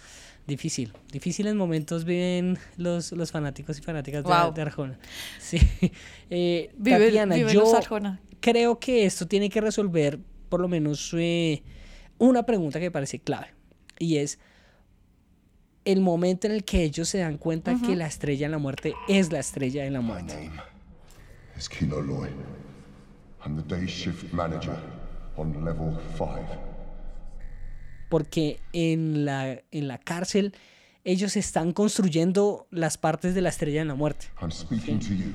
[0.46, 4.54] Difícil, difíciles momentos viven los, los fanáticos y fanáticas de, Wow.
[4.54, 5.00] de Arjona.
[5.39, 5.58] Sí.
[6.30, 8.20] Eh, Vive- Tatiana, yo Arjona.
[8.42, 10.20] creo que esto tiene que resolver
[10.50, 11.64] por lo menos eh,
[12.18, 13.48] una pregunta que me parece clave
[14.00, 14.39] y es
[15.86, 18.94] el momento en el que ellos se dan cuenta que la estrella en la muerte
[19.08, 20.36] es la estrella en la My muerte.
[20.36, 20.62] name
[21.58, 22.30] is Kino Loy.
[23.46, 24.76] I'm the day shift manager
[25.36, 26.30] on level 5.
[28.10, 30.54] Porque en la, en la cárcel
[31.04, 34.28] ellos están construyendo las partes de la estrella en la muerte.
[34.42, 35.32] I'm speaking to you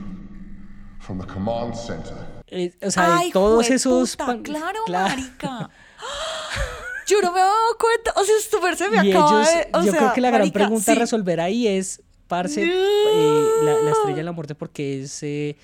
[1.00, 2.14] from the command center.
[2.48, 4.16] Eh, o sea, Ay, todos jueputa, esos...
[4.16, 5.16] pan- claro, Claro.
[5.16, 5.70] marica.
[7.06, 8.12] Yo no me he dado cuenta.
[8.20, 9.68] O sea, súper se me Y acaba ellos, de.
[9.78, 11.00] o yo sea, creo que la gran marica, pregunta a sí.
[11.00, 15.56] resolver ahí es, parce, eh, la, la estrella de la muerte, porque es, eh,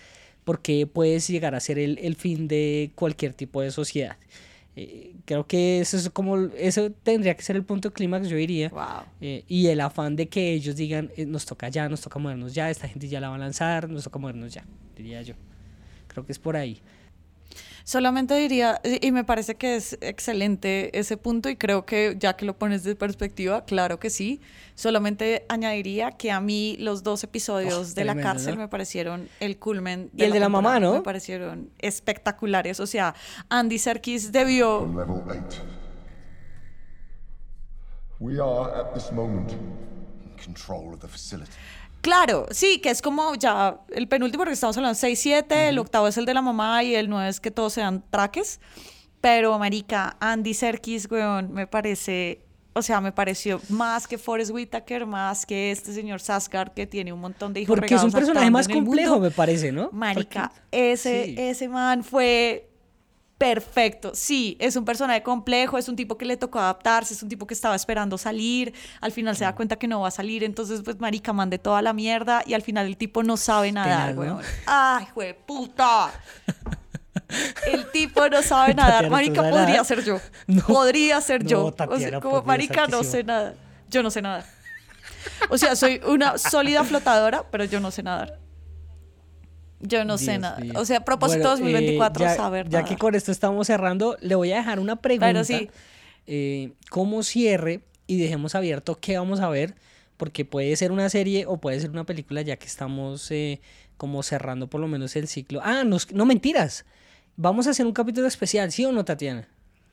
[0.45, 4.17] porque puedes llegar a ser el, el fin de cualquier tipo de sociedad.
[4.75, 8.71] Eh, creo que eso es como, eso tendría que ser el punto clímax, yo diría.
[8.71, 9.05] Wow.
[9.21, 12.55] Eh, y el afán de que ellos digan, eh, nos toca ya, nos toca movernos
[12.55, 14.65] ya, esta gente ya la va a lanzar, nos toca movernos ya,
[14.97, 15.35] diría yo.
[16.09, 16.81] Creo que es por ahí.
[17.85, 22.45] Solamente diría, y me parece que es excelente ese punto y creo que ya que
[22.45, 24.41] lo pones de perspectiva, claro que sí.
[24.75, 28.63] Solamente añadiría que a mí los dos episodios Oh, de la cárcel ¿no?
[28.63, 30.11] me parecieron el culmen.
[30.17, 30.81] Y el de la mamá.
[30.81, 30.95] ¿no?
[30.95, 32.81] Me parecieron espectaculares.
[32.81, 33.15] O sea,
[33.49, 34.79] Andy Serkis debió...
[34.81, 35.63] on level 8.
[38.21, 41.51] We are, at this moment, in control of the facility.
[42.03, 46.09] Claro, sí, que es como ya el penúltimo, porque estamos hablando de 6-7, el octavo
[46.09, 48.61] es el de la mamá y el 9 es que todos sean traques.
[49.21, 52.41] Pero, marica, Andy Serkis, weón, me parece,
[52.73, 57.13] o sea, me pareció más que Forrest Whitaker, más que este señor Sasgard que tiene
[57.13, 59.89] un montón de hijos Porque es un personaje más complejo, me parece, ¿no?
[59.93, 61.35] Marica, ese, sí.
[61.39, 62.72] ese man fue
[63.43, 64.13] perfecto.
[64.15, 67.45] Sí, es un personaje complejo, es un tipo que le tocó adaptarse, es un tipo
[67.45, 70.81] que estaba esperando salir, al final se da cuenta que no va a salir, entonces
[70.85, 74.41] pues marica, mande toda la mierda y al final el tipo no sabe nadar, weón.
[74.65, 76.13] Ay, jue puta.
[77.67, 80.21] El tipo no sabe nadar, Tatiana, ¿tú marica, podría ser yo.
[80.47, 80.65] No.
[80.65, 81.75] Podría ser No, yo.
[81.89, 83.55] o sea, como marica no sé nada.
[83.91, 84.45] Yo no sé nadar.
[85.51, 88.39] O sea, soy una sólida flotadora, pero yo no sé nadar.
[89.83, 90.59] Yo no sé nada.
[90.77, 94.35] O sea, propósito Bueno, eh, 2024, ya, saber Ya que con esto estamos cerrando, le
[94.35, 95.45] voy a dejar una pregunta.
[95.45, 95.69] sí.
[96.27, 99.75] eh, como cierre y dejemos abierto qué vamos a ver,
[100.17, 103.61] porque puede ser una serie o puede ser una película, ya que estamos eh,
[103.97, 105.61] como cerrando por lo menos el ciclo.
[105.65, 106.85] Ah, nos- no mentiras.
[107.37, 109.49] Vamos a hacer un capítulo especial, ¿sí o no, Tatiana?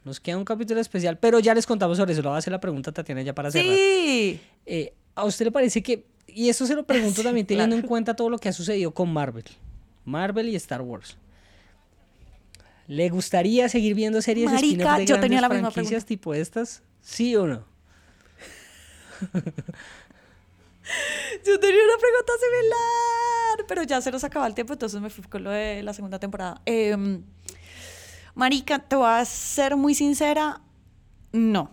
[0.05, 2.21] Nos queda un capítulo especial, pero ya les contamos sobre eso.
[2.21, 3.75] Le voy a hacer la pregunta Tatiana ya para cerrar.
[3.75, 4.39] Sí.
[4.65, 7.83] Eh, ¿A usted le parece que, y eso se lo pregunto también teniendo claro.
[7.85, 9.45] en cuenta todo lo que ha sucedido con Marvel,
[10.09, 11.17] Marvel y Star Wars?
[12.87, 16.07] ¿Le gustaría seguir viendo series Marica, de yo tenía la misma franquicias pregunta.
[16.07, 16.81] tipo estas?
[17.01, 17.63] ¿Sí o no?
[21.45, 25.23] Yo tenía una pregunta similar, pero ya se nos acaba el tiempo, entonces me fui
[25.25, 26.61] con lo de la segunda temporada.
[26.65, 27.23] Em,
[28.33, 30.61] marica, te voy a ser muy sincera,
[31.31, 31.69] no.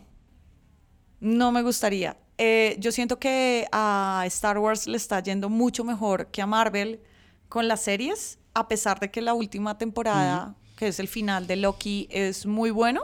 [1.20, 2.18] No me gustaría.
[2.36, 7.00] Eh, yo siento que a Star Wars le está yendo mucho mejor que a Marvel
[7.48, 11.56] con las series, a pesar de que la última temporada, que es el final de
[11.56, 13.02] Loki, es muy bueno.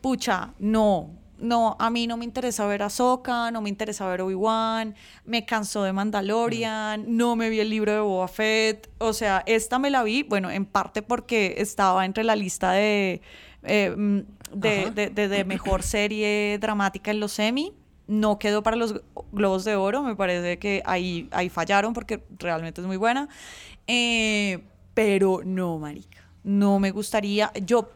[0.00, 1.10] Pucha, no.
[1.36, 5.44] No, a mí no me interesa ver a Ahsoka, no me interesa ver Obi-Wan, me
[5.44, 8.88] cansó de Mandalorian, no me vi el libro de Boba Fett.
[8.98, 13.20] O sea, esta me la vi, bueno, en parte porque estaba entre la lista de,
[13.64, 14.18] eh, mm,
[14.54, 14.90] de, Ajá.
[14.92, 17.72] de- de- de mejor serie dramática en los Emmy.
[18.06, 19.00] No quedó para los
[19.32, 23.28] Globos de Oro, me parece que ahí, ahí fallaron porque realmente es muy buena.
[23.86, 27.50] Eh, pero no, marica, no me gustaría.
[27.64, 27.88] Yo,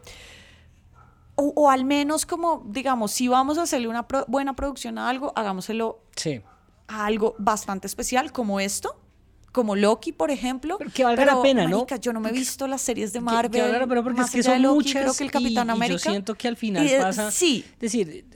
[1.34, 5.08] o, o al menos como, digamos, si vamos a hacerle una pro- buena producción a
[5.08, 6.40] algo, hagámoselo Sí.
[6.88, 8.98] a algo bastante especial como esto,
[9.52, 10.76] como Loki, por ejemplo.
[10.78, 11.78] Pero que valga la pena, ¿no?
[11.78, 13.50] marica, yo no me he visto las series de Que- Marvel.
[13.52, 15.70] que valga la pena porque más es que son Loki, muchas creo que el Capitán
[15.82, 17.30] y- yo siento que al final Y, pasa...
[17.30, 18.26] Sí, Es decir,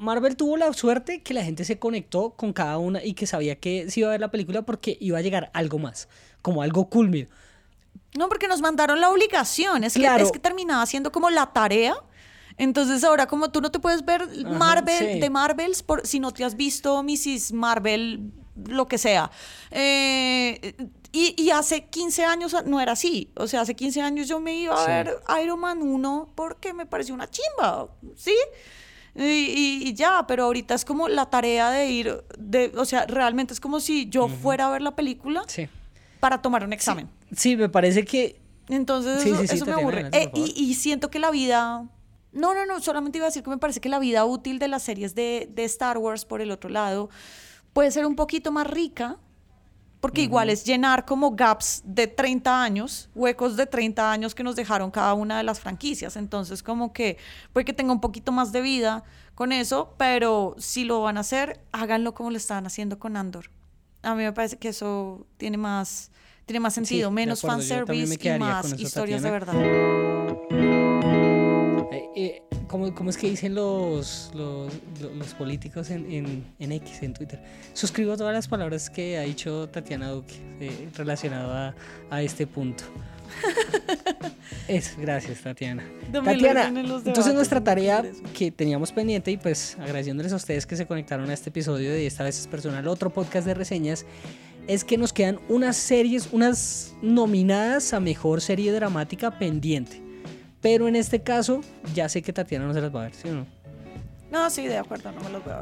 [0.00, 3.56] Marvel tuvo la suerte que la gente se conectó con cada una y que sabía
[3.56, 6.08] que se iba a ver la película porque iba a llegar algo más,
[6.42, 7.28] como algo culmin.
[8.18, 9.84] No, porque nos mandaron la obligación.
[9.84, 10.16] Es, Claro.
[10.16, 11.94] que, es que terminaba siendo como la tarea.
[12.56, 15.20] Entonces ahora como tú no te puedes ver Marvel sí.
[15.20, 17.52] de Marvels por, si no te has visto Mrs.
[17.52, 18.32] Marvel
[18.68, 19.30] lo que sea.
[19.70, 20.74] Eh,
[21.12, 23.30] y, y hace 15 años no era así.
[23.36, 24.90] O sea, hace 15 años yo me iba a Sí.
[24.90, 28.34] ver Iron Man 1 porque me pareció una chimba, ¿sí?
[29.14, 33.06] Y, y- y ya, pero ahorita es como la tarea de ir, de, o sea,
[33.06, 35.68] realmente es como si yo fuera a ver la película Sí.
[36.20, 37.08] para tomar un examen.
[37.34, 40.02] Sí, me parece que Entonces, Sí, eso, me aburre.
[40.02, 41.88] adelante, Eh, y, y siento que la vida.
[42.32, 44.68] No, no, no, solamente iba a decir que me parece que la vida útil de
[44.68, 47.10] las series de, de Star Wars, por el otro lado,
[47.72, 49.16] puede ser un poquito más rica,
[50.00, 54.56] porque igual es llenar como gaps de 30 años, huecos de 30 años que nos
[54.56, 56.16] dejaron cada una de las franquicias.
[56.16, 57.18] Entonces, como que
[57.52, 61.20] puede que tenga un poquito más de vida con eso, pero si lo van a
[61.20, 63.50] hacer, háganlo como lo están haciendo con Andor.
[64.02, 66.10] A mí me parece que eso tiene más,
[66.46, 69.54] tiene más sentido, menos también me fanservice y más historias de verdad.
[71.92, 76.72] Eh, eh, ¿cómo, cómo es que dicen los, los, lo- los políticos en, en, en
[76.72, 77.40] X, en Twitter?
[77.74, 81.74] Suscribo todas las palabras que ha dicho Tatiana Duque eh, relacionado a,
[82.10, 82.84] a este punto.
[84.68, 85.82] Es, gracias Tatiana.
[86.12, 88.22] Tatiana, en entonces nuestra tarea eso.
[88.36, 92.06] que teníamos pendiente y pues agradeciéndoles a ustedes que se conectaron a este episodio de
[92.06, 94.04] Esta vez es personal, otro podcast de reseñas,
[94.68, 100.02] es que nos quedan unas series, unas nominadas a mejor serie dramática pendiente.
[100.60, 101.62] Pero en este caso,
[101.94, 103.46] ya sé que Tatiana no se las va a ver, ¿sí o no?
[104.30, 105.58] No, sí, de acuerdo, no me los veo.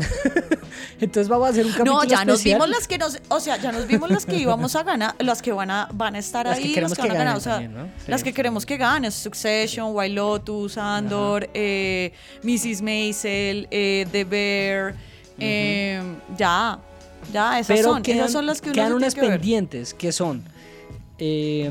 [1.00, 3.56] Entonces vamos a hacer un capítulo No, ya nos vimos las que nos, o sea,
[3.56, 6.44] ya nos vimos las que íbamos a ganar, las que van a, van a estar
[6.44, 7.84] Las ahí, las que van a ganar, o sea, también, ¿no?
[7.84, 8.10] Sí.
[8.10, 12.82] las que queremos que ganen, Succession, White Lotus, Andor, eh, Mrs.
[12.82, 14.94] Maisel, eh, The Bear,
[15.38, 16.02] eh,
[16.36, 16.78] ya,
[17.32, 19.30] ya, esas Pero son, quedan, esas son las que uno quedan unas que ver.
[19.30, 20.42] pendientes que son.
[21.18, 21.64] eh,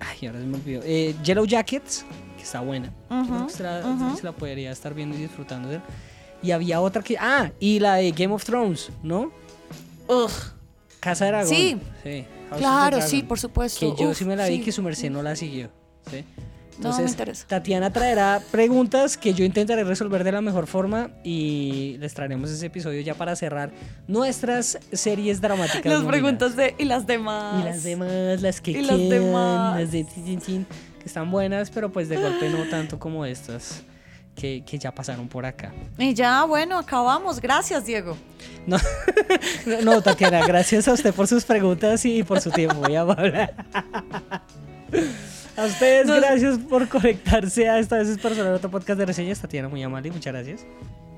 [0.00, 0.80] ay, ahora se me olvidó.
[0.82, 2.06] eh, Yellow Jackets,
[2.46, 2.92] está buena.
[3.10, 4.16] Ujú, que se la, ujú.
[4.16, 5.80] se la podría estar viendo y disfrutando de.
[6.42, 7.16] Y había otra que.
[7.18, 9.32] Ah, y la de Game of Thrones, ¿no?
[10.08, 10.30] Ugh,
[11.00, 11.48] Casa de Dragón.
[11.54, 11.78] Sí.
[12.02, 12.24] Sí,
[12.56, 13.08] claro, Dragon.
[13.10, 13.94] sí, por supuesto.
[13.96, 14.62] Que yo Uf, sí me la vi sí.
[14.64, 15.68] que su merced no la siguió.
[16.10, 16.24] ¿sí?
[16.78, 17.46] No, me Entonces.
[17.46, 22.66] Tatiana traerá preguntas que yo intentaré resolver de la mejor forma y les traeremos ese
[22.66, 23.70] episodio ya para cerrar
[24.06, 25.86] nuestras series dramáticas.
[25.86, 26.12] Las nominadas.
[26.12, 27.62] preguntas de, y las demás.
[27.62, 29.80] Y las demás, las que Y las quedan, demás.
[29.80, 30.66] las de tin, tin, tin,
[31.06, 33.84] que están buenas, pero pues de golpe no tanto como estas
[34.34, 35.72] que, que ya pasaron por acá.
[35.98, 37.40] Y ya, bueno, acabamos.
[37.40, 38.16] Gracias, Diego.
[38.66, 38.76] No,
[39.84, 43.50] no, Tatiana, gracias a usted por sus preguntas y por su tiempo, muy amable.
[45.56, 49.40] A ustedes, Nos- gracias por conectarse a esta vez es personal otro podcast de reseñas.
[49.40, 50.66] Tatiana, muy amable, muchas gracias.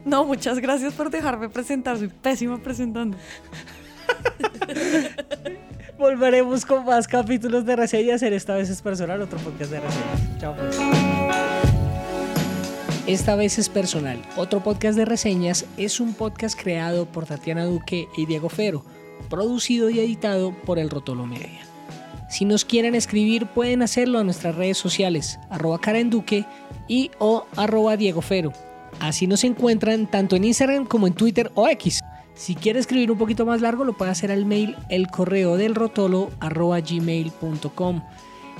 [0.05, 1.97] No, muchas gracias por dejarme presentar.
[1.97, 3.16] Soy pésima presentando.
[5.99, 10.38] Volveremos con más capítulos de reseñas esta vez es personal, otro podcast de reseñas.
[10.38, 10.55] Chao.
[13.09, 14.22] Esta vez es personal.
[14.36, 18.84] Otro podcast de reseñas es un podcast creado por Tatiana Duque y Diego Fero,
[19.28, 21.66] producido y editado por El Rotolo Media.
[22.28, 26.44] Si nos quieren escribir pueden hacerlo a nuestras redes sociales, arroba Karen Duque
[26.86, 28.53] y o arroba Diego Fero.
[29.01, 32.01] Así nos encuentran tanto en Instagram como en Twitter o X.
[32.39, 35.74] Si quiere escribir un poquito más largo lo puede hacer al mail el correo del
[35.74, 36.30] rotolo.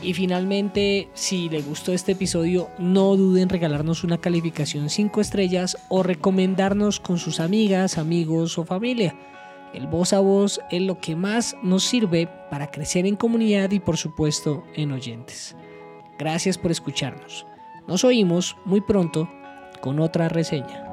[0.03, 5.77] Y finalmente, si le gustó este episodio, no duden en regalarnos una calificación 5 estrellas
[5.89, 9.15] o recomendarnos con sus amigas, amigos o familia.
[9.73, 13.79] El voz a voz es lo que más nos sirve para crecer en comunidad y
[13.79, 15.55] por supuesto en oyentes.
[16.19, 17.47] Gracias por escucharnos.
[17.87, 19.31] Nos oímos muy pronto
[19.81, 20.88] con otra reseña.